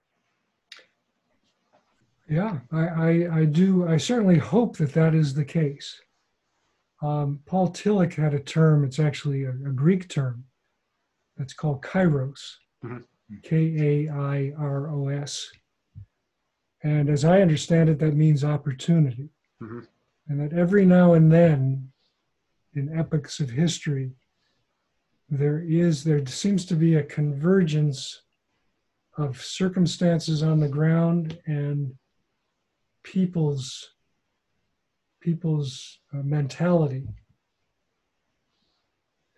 [2.29, 3.87] Yeah, I, I, I do.
[3.87, 6.01] I certainly hope that that is the case.
[7.03, 10.45] Um, Paul Tillich had a term, it's actually a, a Greek term,
[11.43, 12.39] that's called kairos,
[12.85, 13.05] Mhm.
[13.43, 15.51] K A I R O S.
[16.85, 19.29] And as I understand it, that means opportunity.
[19.61, 19.89] Mhm.
[20.29, 21.93] And that every now and then,
[22.75, 24.15] in epochs of history,
[25.29, 28.23] there is, there seems to be a convergence
[29.17, 31.99] of circumstances on the ground and
[33.03, 33.95] people's
[35.19, 37.07] people's uh, mentality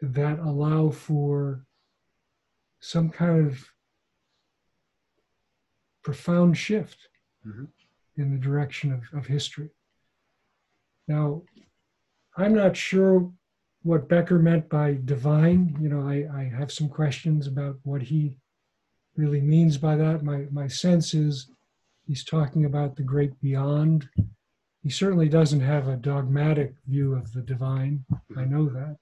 [0.01, 1.67] that allow for
[2.85, 3.67] some kind of
[6.03, 7.09] profound shift
[7.47, 7.69] Mhm.
[8.17, 9.71] in the direction of, of history.
[11.09, 11.43] Now,
[12.37, 13.33] I'm not sure
[13.83, 15.77] what Becker meant by divine.
[15.81, 18.39] You know, I, I have some questions about what he
[19.17, 20.23] really means by that.
[20.23, 21.51] My, my sense is
[22.07, 24.09] he's talking about the great beyond.
[24.83, 28.05] He certainly doesn't have a dogmatic view of the divine.
[28.37, 28.97] I know that.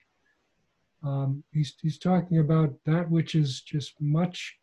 [1.04, 4.56] Um, he's, he's talking about that which is just much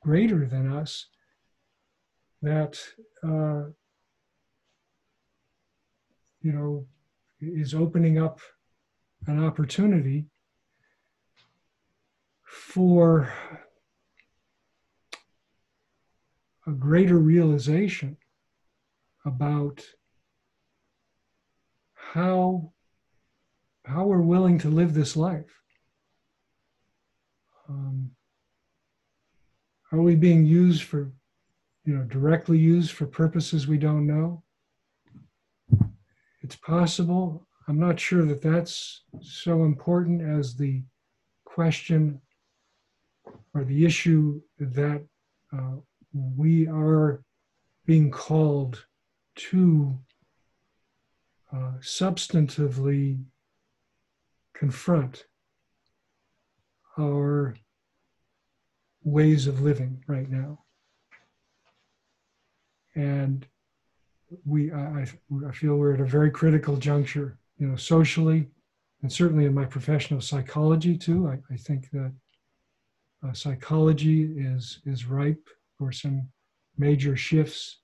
[0.00, 1.06] greater than us,
[2.42, 2.78] that,
[3.24, 3.70] uh,
[6.40, 6.86] you know,
[7.40, 8.40] is opening up
[9.26, 10.26] an opportunity
[12.44, 13.32] for
[16.66, 18.16] a greater realization
[19.24, 19.84] about
[21.94, 22.72] how
[23.84, 25.61] how we're willing to live this life.
[27.72, 28.10] Um,
[29.92, 31.12] are we being used for,
[31.84, 34.42] you know, directly used for purposes we don't know?
[36.42, 37.46] It's possible.
[37.68, 40.82] I'm not sure that that's so important as the
[41.44, 42.20] question
[43.54, 45.04] or the issue that
[45.56, 45.76] uh,
[46.12, 47.22] we are
[47.86, 48.84] being called
[49.34, 49.98] to
[51.52, 53.22] uh, substantively
[54.54, 55.24] confront
[56.98, 57.54] our
[59.04, 60.58] ways of living right now.
[62.94, 63.46] And
[64.44, 65.06] we, I,
[65.46, 68.48] I feel we're at a very critical juncture, you know, socially,
[69.02, 71.28] and certainly in my professional psychology too.
[71.28, 72.12] I, I think that
[73.26, 75.48] uh, psychology is is ripe
[75.78, 76.28] for some
[76.76, 77.78] major shifts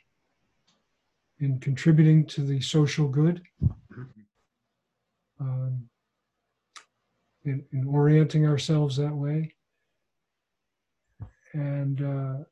[1.40, 3.42] in contributing to the social good,
[5.40, 5.88] um,
[7.44, 9.54] in, in orienting ourselves that way.
[11.54, 12.44] And uh,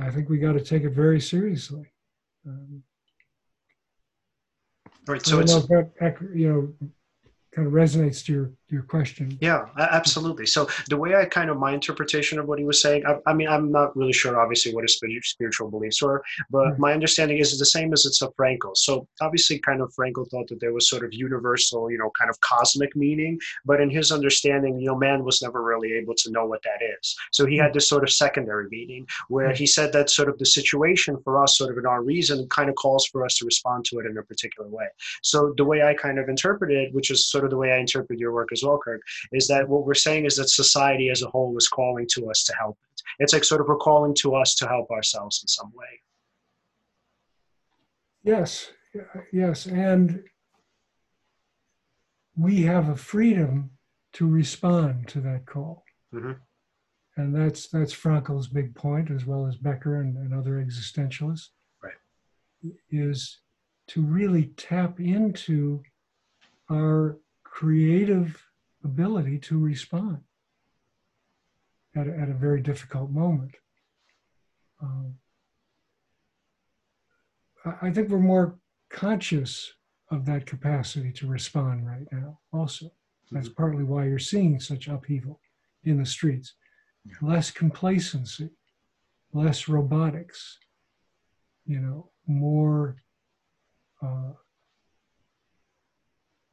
[0.00, 1.90] I think we got to take it very seriously.
[2.46, 2.82] Um,
[5.08, 5.20] Right.
[5.24, 5.68] I So don't it's know if
[6.00, 6.88] that, you know,
[7.54, 9.38] kind of resonates to your, your question.
[9.40, 10.46] Yeah, absolutely.
[10.46, 13.32] So the way I kind of my interpretation of what he was saying, I, I
[13.32, 16.78] mean, I'm not really sure, obviously, what his spiritual beliefs were, but Right.
[16.78, 18.76] my understanding is the same as it's of Frankl.
[18.76, 22.28] So obviously, kind of Frankl thought that there was sort of universal, you know, kind
[22.30, 26.30] of cosmic meaning, but in his understanding, you know, man was never really able to
[26.32, 27.16] know what that is.
[27.32, 29.56] So he had this sort of secondary meaning where Mm.
[29.56, 32.68] he said that sort of the situation for us, sort of in our reason, kind
[32.68, 34.86] of calls for us to respond to it in a particular way.
[35.22, 37.78] So the way I kind of interpret it, which is sort of the way I
[37.78, 39.02] interpret your work as well, Kirk,
[39.32, 42.42] is that what we're saying is that society as a whole is calling to us
[42.44, 43.02] to help it.
[43.18, 46.00] It's like sort of we're calling to us to help ourselves in some way.
[48.22, 48.70] Yes,
[49.32, 50.24] yes, and
[52.36, 53.70] we have a freedom
[54.14, 56.40] to respond to that call, Mhm.
[57.16, 61.50] and that's that's Frankl's big point, as well as Becker and, and other existentialists.
[61.82, 61.94] Right.
[62.90, 63.40] Is
[63.88, 65.82] to really tap into
[66.68, 68.44] our creative
[68.86, 70.20] ability to respond
[71.94, 73.54] at a, at a very difficult moment.
[74.80, 75.14] Um,
[77.82, 78.58] I- think we're more
[78.88, 79.72] conscious
[80.10, 82.92] of that capacity to respond right now, also.
[83.32, 85.40] That's partly why you're seeing such upheaval
[85.82, 86.54] in the streets.
[87.20, 88.50] Less complacency,
[89.32, 90.58] less robotics,
[91.64, 92.96] you know, more,
[94.00, 94.32] uh,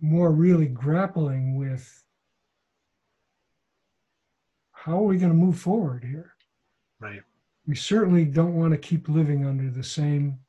[0.01, 2.02] more really grappling with
[4.83, 6.33] how are we going to move forward here?
[6.99, 7.21] Right.
[7.65, 10.39] we certainly don't want to keep living under the same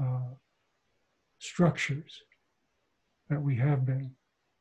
[0.00, 0.34] uh,
[1.38, 2.22] structures
[3.28, 4.12] that we have been.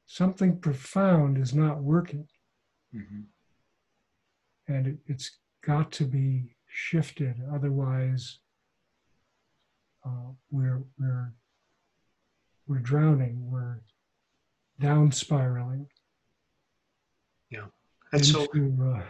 [0.05, 2.27] Something profound is not working.
[2.95, 3.21] Mm-hmm.
[4.67, 7.41] And it, it's got to be shifted.
[7.51, 8.39] Otherwise,
[10.05, 11.33] uh, we're, we're,
[12.67, 13.81] we're drowning, we're
[14.79, 15.87] down spiraling.
[18.15, 19.01] And into, so, uh,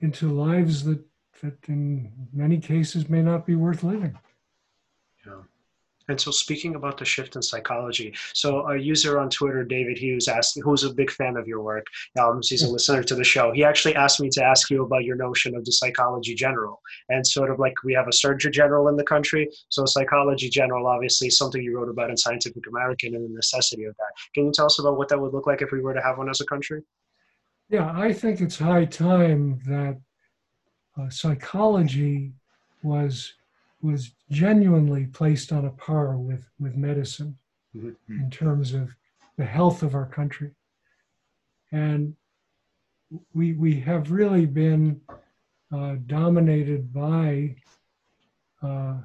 [0.00, 1.00] into lives that,
[1.42, 4.18] that in many cases may not be worth living.
[5.26, 5.42] Yeah.
[6.08, 10.28] And so, speaking about the shift in psychology, so a user on Twitter, David Hughes,
[10.28, 11.86] asked, who's a big fan of your work,
[12.20, 13.52] um, he's a listener to the show.
[13.52, 17.26] He actually asked me to ask you about your notion of the psychology general, and
[17.26, 21.30] sort of like we have a surgeon general in the country, so psychology general, obviously,
[21.30, 24.12] something you wrote about in Scientific American and the necessity of that.
[24.34, 26.18] Can you tell us about what that would look like if we were to have
[26.18, 26.82] one as a country?
[27.70, 29.98] Yeah, I think it's high time that
[31.00, 32.32] uh, psychology
[32.82, 33.32] was
[33.84, 37.36] was genuinely placed on a par with, with medicine
[37.76, 37.90] mm-hmm.
[38.08, 38.96] in terms of
[39.36, 40.52] the health of our country.
[41.70, 42.16] And
[43.34, 45.02] we, we have really been
[45.72, 47.56] uh, dominated by
[48.62, 48.96] uh,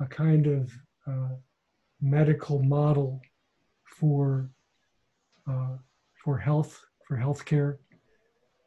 [0.00, 0.72] a kind of
[1.06, 1.36] uh,
[2.00, 3.20] medical model
[3.84, 4.50] for,
[5.48, 5.76] uh,
[6.24, 7.76] for health, for healthcare,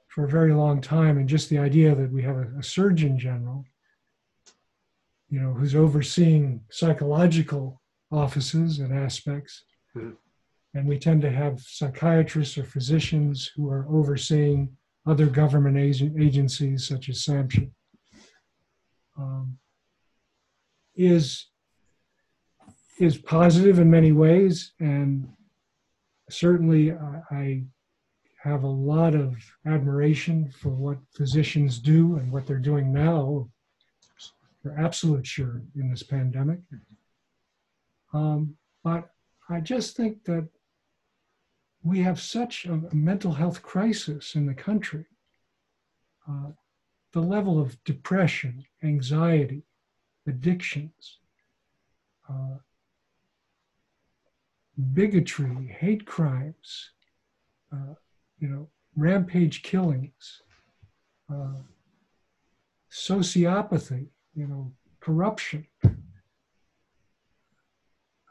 [0.08, 1.18] for a very long time.
[1.18, 3.66] And just the idea that we have a, a surgeon general
[5.30, 9.64] you know, who's overseeing psychological offices and aspects.
[9.96, 10.12] Mm-hmm.
[10.74, 14.76] And we tend to have psychiatrists or physicians who are overseeing
[15.08, 17.72] other government agencies such as SAMHSA.
[19.18, 19.58] Um,
[20.96, 21.48] is
[23.00, 25.28] is positive in many ways, and
[26.30, 27.64] certainly I, I
[28.42, 33.50] have a lot of admiration for what physicians do and what they're doing now
[34.66, 36.58] for absolute sure in this pandemic.
[38.14, 39.12] Um, but
[39.48, 40.48] I just think that
[41.84, 45.06] we have such a, a mental health crisis in the country.
[46.28, 46.50] Uh,
[47.12, 49.62] the level of depression, anxiety,
[50.26, 51.20] addictions,
[52.28, 52.58] uh,
[54.94, 56.90] bigotry, hate crimes,
[57.72, 57.94] uh,
[58.40, 60.42] you know, rampage killings,
[61.32, 61.62] uh,
[62.92, 65.66] sociopathy, you know, corruption.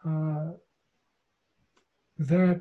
[0.06, 0.50] Uh,
[2.18, 2.60] that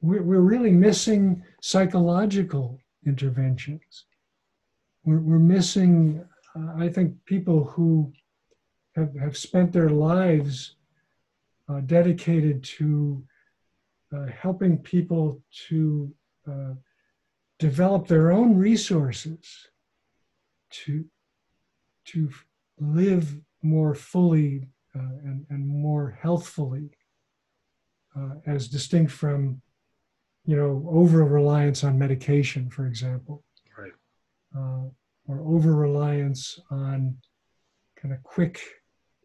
[0.00, 4.04] we're, we're really missing psychological interventions.
[5.04, 6.24] We're, we're missing,
[6.56, 8.12] uh, I think, people who
[8.96, 10.76] have, have spent their lives
[11.68, 13.22] uh, dedicated to
[14.16, 16.12] uh, helping people to
[16.50, 16.72] uh,
[17.58, 19.68] develop their own resources
[20.70, 21.04] to
[22.12, 22.30] to
[22.78, 26.90] live more fully uh, and, and more healthfully,
[28.16, 29.60] uh, as distinct from,
[30.44, 33.44] you know, over reliance on medication, for example,
[33.76, 33.92] right,
[34.56, 34.88] uh,
[35.26, 37.16] or over reliance on
[38.00, 38.60] kind of quick,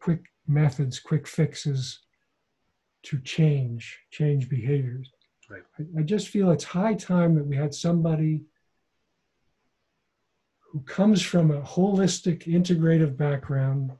[0.00, 2.00] quick methods, quick fixes
[3.04, 5.10] to change, change behaviors.
[5.48, 5.62] Right.
[5.78, 8.42] I, I just feel it's high time that we had somebody
[10.74, 13.92] who comes from a holistic, integrative background,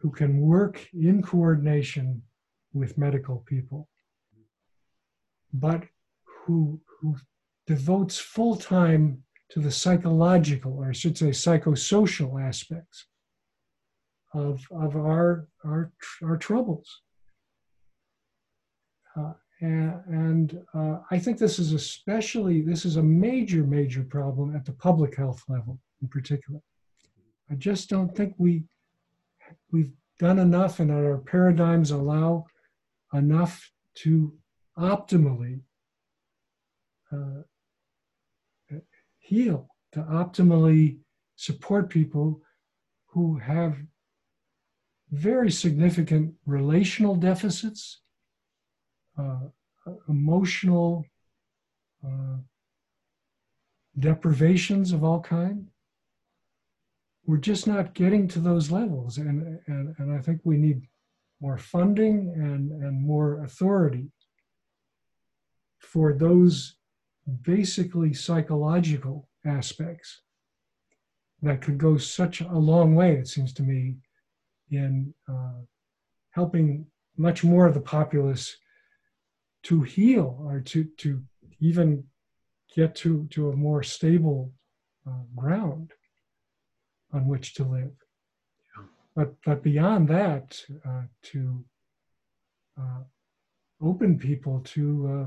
[0.00, 2.20] who can work in coordination
[2.72, 3.88] with medical people,
[5.52, 5.84] but
[6.24, 7.14] who, who
[7.68, 13.06] devotes full time to the psychological, or I should say, psychosocial aspects
[14.34, 15.92] of, of our, our,
[16.24, 17.02] our troubles.
[19.16, 24.64] Uh, and, uh, I think this is especially, this is a major, major problem at
[24.64, 26.60] the public health level in particular.
[27.50, 28.64] I just don't think we
[29.72, 32.46] we've done enough and our paradigms allow
[33.12, 34.32] enough to
[34.78, 35.60] optimally
[37.12, 37.42] uh,
[39.18, 40.98] heal, to optimally
[41.36, 42.40] support people
[43.06, 43.76] who have
[45.10, 48.02] very significant relational deficits,
[49.20, 51.04] uh, emotional
[52.04, 52.38] uh,
[53.98, 55.68] deprivations of all kind,
[57.26, 59.18] we're just not getting to those levels.
[59.18, 60.80] And, and, and I think we need
[61.40, 64.10] more funding and, and more authority
[65.78, 66.76] for those
[67.42, 70.22] basically psychological aspects
[71.42, 73.96] that could go such a long way, it seems to me,
[74.70, 75.60] in uh,
[76.32, 76.86] helping
[77.16, 78.56] much more of the populace
[79.64, 81.22] to heal or to, to
[81.60, 82.04] even
[82.74, 84.52] get to, to a more stable
[85.06, 85.92] uh, ground
[87.12, 87.92] on which to live.
[88.76, 88.84] Yeah.
[89.14, 91.64] But, but beyond that, uh, to
[92.78, 93.02] uh,
[93.82, 95.26] open people to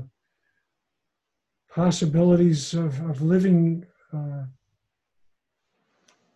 [1.74, 4.44] possibilities of, of living uh,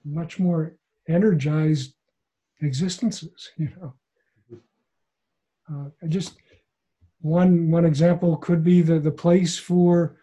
[0.04, 0.74] much more
[1.08, 1.94] energized
[2.60, 3.94] existences, you know.
[5.70, 6.36] Uh, just
[7.20, 10.16] one one example could be the, the place for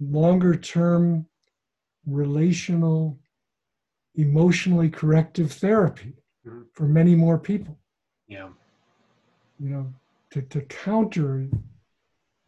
[0.00, 1.26] longer term
[2.06, 3.18] relational
[4.14, 6.14] emotionally corrective therapy
[6.46, 6.66] Mhm.
[6.72, 7.78] for many more people
[8.28, 8.50] Yeah.
[9.58, 9.92] you know
[10.30, 11.48] to, to counter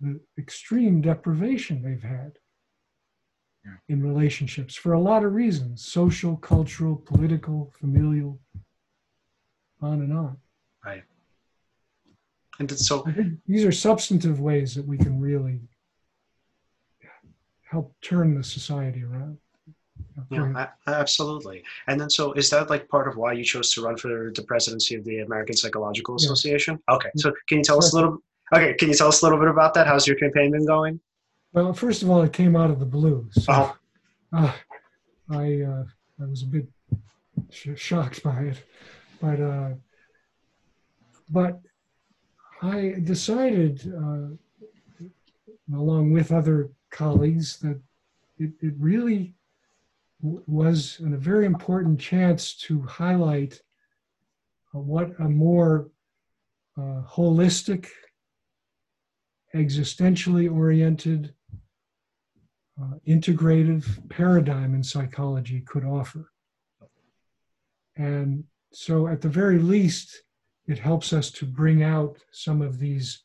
[0.00, 2.38] the extreme deprivation they've had
[3.64, 3.76] Yeah.
[3.88, 8.40] in relationships for a lot of reasons social cultural political familial
[9.80, 10.36] on and on
[12.60, 13.04] And it's so
[13.46, 15.60] these are substantive ways that we can really
[17.62, 19.38] help turn the society around.
[20.30, 21.62] Yeah, absolutely.
[21.86, 24.42] And then, so is that like part of why you chose to run for the
[24.42, 26.26] presidency of the American Psychological Yeah.
[26.26, 26.78] Association?
[26.90, 28.18] Okay, so can you tell us a little?
[28.54, 29.86] Okay, can you tell us a little bit about that?
[29.86, 31.00] How's your campaign been going?
[31.54, 33.26] Well, first of all, it came out of the blue.
[33.32, 33.76] So, Oh.
[34.34, 34.52] uh,
[35.30, 35.84] I uh,
[36.20, 36.66] I was a bit
[37.50, 38.58] sh- shocked by it,
[39.22, 39.70] but uh,
[41.30, 41.60] but
[42.62, 45.06] I decided, uh,
[45.74, 47.80] along with other colleagues, that
[48.38, 49.34] it, it really
[50.22, 53.60] was a very important chance to highlight
[54.74, 55.90] uh, what a more
[56.76, 57.88] uh, holistic,
[59.54, 61.34] existentially oriented,
[62.80, 66.30] uh, integrative paradigm in psychology could offer.
[67.96, 70.22] And so, at the very least,
[70.66, 73.24] it helps us to bring out some of these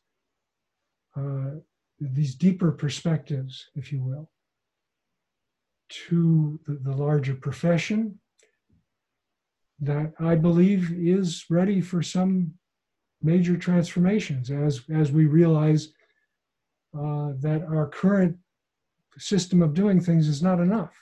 [1.16, 1.56] uh,
[1.98, 4.28] these deeper perspectives, if you will,
[5.88, 8.18] to the, the larger profession
[9.80, 12.52] that I believe is ready for some
[13.22, 15.88] major transformations as as we realize
[16.94, 18.36] uh, that our current
[19.18, 20.94] system of doing things is not enough.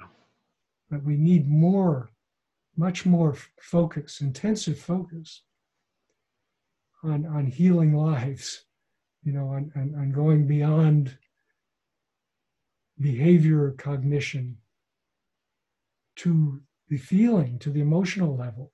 [0.00, 0.08] Yeah.
[0.90, 2.10] That we need more,
[2.76, 5.42] much more focus, intensive focus
[7.02, 8.64] on, on healing lives,
[9.22, 11.16] you know, on, on, on going beyond
[13.00, 14.56] behavior cognition
[16.16, 18.72] to the feeling, to the emotional level,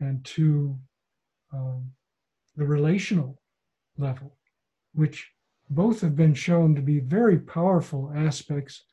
[0.00, 0.78] and to
[1.52, 1.90] um,
[2.56, 3.40] the relational
[3.96, 4.36] level,
[4.94, 5.30] which
[5.70, 8.84] both have been shown to be very powerful aspects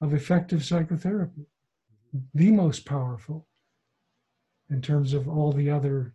[0.00, 1.46] of effective psychotherapy,
[2.34, 3.46] the most powerful
[4.68, 6.14] in terms of all the other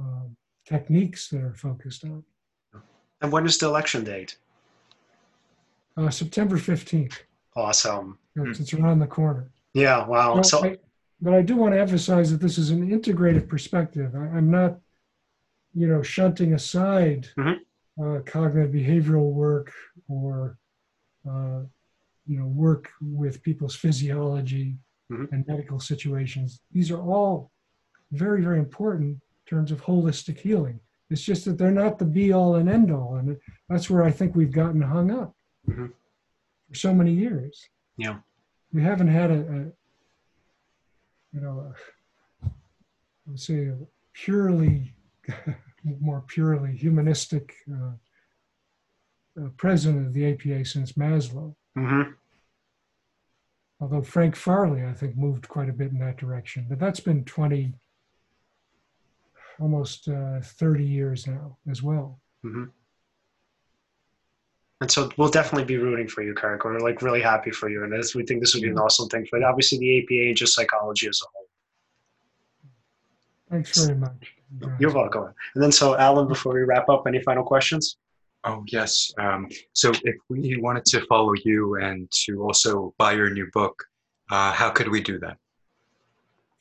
[0.00, 0.36] um,
[0.66, 2.22] techniques that are focused on.
[3.20, 4.36] And when is the election date?
[5.96, 7.18] Uh, September 15th,
[7.54, 8.18] Awesome.
[8.34, 9.50] it's, it's around the corner.
[9.74, 10.06] Yeah.
[10.06, 10.34] Wow.
[10.34, 10.78] Well, So I-
[11.20, 14.12] but I do want to emphasize that this is an integrative perspective.
[14.16, 14.80] I, I'm not,
[15.72, 17.58] you know, shunting aside Mhm.
[18.02, 19.72] uh, cognitive behavioral work
[20.08, 20.58] or,
[21.28, 21.60] uh,
[22.26, 24.76] you know, work with people's physiology
[25.12, 25.30] Mhm.
[25.30, 26.60] and medical situations.
[26.72, 27.52] These are all
[28.10, 29.20] very, very important in
[29.52, 30.80] terms of holistic healing.
[31.10, 33.16] It's just that they're not the be all and end all.
[33.16, 33.36] And
[33.68, 35.36] that's where I think we've gotten hung up
[35.68, 35.92] Mhm.
[36.68, 37.68] for so many years.
[37.98, 38.20] Yeah.
[38.72, 39.58] We haven't had a, a
[41.34, 41.56] you know,
[42.44, 42.50] a, I
[43.26, 43.76] would say a
[44.14, 44.94] purely,
[46.00, 47.92] more purely humanistic uh,
[49.38, 51.54] uh, president of the APA since Maslow.
[51.74, 52.02] hmm
[53.80, 56.66] Although Frank Farley, I think, moved quite a bit in that direction.
[56.68, 57.74] But that's been 20,
[59.62, 62.20] almost uh, 30 years now as well.
[62.42, 62.64] hmm
[64.80, 66.64] And so we'll definitely be rooting for you, Kirk.
[66.64, 69.08] We're like really happy for you, and this, we think this would be an awesome
[69.08, 71.48] thing for obviously the APA and just psychology as a whole.
[73.50, 74.34] Thanks very much.
[74.80, 75.32] You're welcome.
[75.54, 77.96] And then, so Alan, before we wrap up, any final questions?
[78.44, 79.12] Oh, yes.
[79.18, 83.82] Um, so if we wanted to follow you and to also buy your new book,
[84.30, 85.36] uh, how could we do that?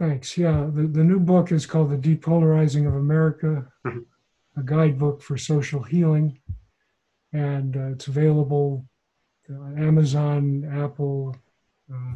[0.01, 0.35] Thanks.
[0.35, 4.05] Yeah, the, the new book is called The Depolarizing of America, Mhm.
[4.57, 6.39] a guidebook for social healing.
[7.33, 8.87] And uh, it's available
[9.47, 11.35] on Amazon, Apple,
[11.93, 12.15] uh,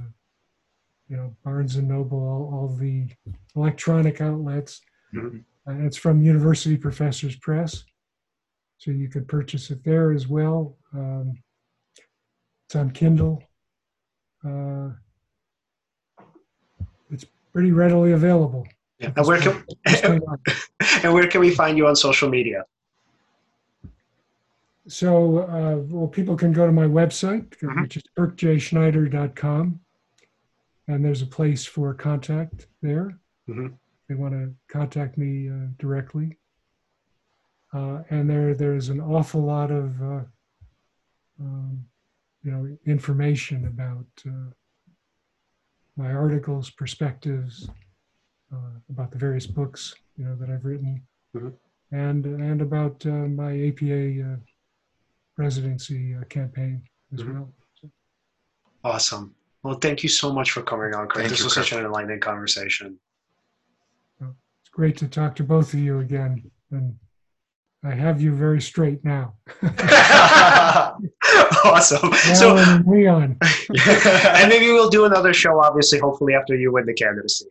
[1.07, 3.07] you know, Barnes and Noble, all, all the
[3.55, 4.81] electronic outlets.
[5.13, 5.43] Mhm.
[5.67, 7.85] And it's from University Professors Press.
[8.79, 10.75] So you could purchase it there as well.
[10.91, 11.35] Um,
[12.65, 13.43] it's on Kindle.
[14.43, 14.93] Uh,
[17.55, 18.67] pretty readily available.
[18.99, 19.13] Yeah.
[19.15, 20.39] And where can Just came out.
[21.05, 22.65] and where can we find you on social media?
[24.89, 27.81] So, uh, well, people can go to my website, Mhm.
[27.83, 29.79] which is kirkjschneider.com,
[30.89, 33.17] and there's a place for contact there.
[33.47, 33.67] Mhm.
[33.67, 36.37] If they want to contact me uh, directly.
[37.71, 40.23] Uh, and there, there's an awful lot of uh,
[41.39, 41.85] um,
[42.43, 44.51] you know, information about uh,
[45.97, 47.69] my articles, perspectives,
[48.53, 48.57] uh,
[48.89, 51.01] about the various books, you know, that I've written,
[51.35, 51.53] Mhm.
[51.91, 54.37] and and about uh, my APA uh,
[55.35, 57.33] presidency uh, campaign as Mhm.
[57.33, 57.53] well.
[58.83, 59.35] Awesome.
[59.63, 61.17] Well, thank you so much for coming on, Kurt.
[61.21, 61.65] Thank This you, was Kurt.
[61.65, 62.99] such an enlightening conversation.
[64.21, 66.99] It's great to talk to both of you again, and
[67.85, 69.35] I have you very straight now.
[71.63, 72.11] awesome.
[72.33, 73.37] So, Alan and Leon,
[73.85, 77.45] and maybe we'll do another show, obviously, hopefully after you win the candidacy.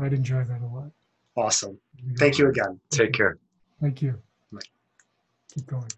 [0.00, 0.92] I'd enjoy that a lot.
[1.36, 1.76] Awesome.
[2.18, 2.78] Thank you again.
[2.90, 3.38] Take care.
[3.80, 4.14] Thank you.
[4.52, 4.60] Bye.
[5.52, 5.88] Keep going.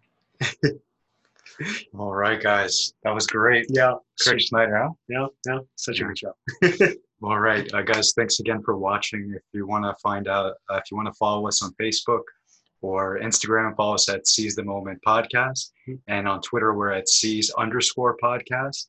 [1.98, 2.94] All right, guys.
[3.05, 3.66] That was great.
[3.69, 3.97] Yeah.
[4.27, 4.90] Kirk Schneider, huh?
[5.07, 5.27] Yeah.
[5.47, 5.59] Yeah.
[5.77, 6.09] Such a Yeah.
[6.09, 6.94] good show.
[7.23, 8.15] All right, uh, guys.
[8.16, 9.35] Thanks again for watching.
[9.36, 12.23] If you want to find out, uh, if you want to follow us on Facebook
[12.82, 15.94] or Instagram, follow us at Seize the Moment Podcast, mm-hmm.
[16.09, 18.86] and on Twitter we're at Seize underscore Podcast.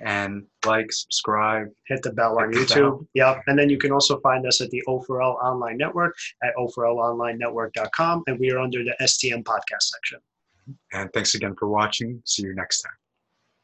[0.00, 1.68] And like, subscribe.
[1.88, 3.06] Hit the bell on Hit the YouTube.
[3.14, 3.40] Yeah.
[3.48, 8.22] And then you can also find us at the O4L Online Network at O4LOnlineNetwork.com.
[8.28, 10.20] And we are under the STM podcast section.
[10.92, 12.22] And thanks again for watching.
[12.24, 12.92] See you next time.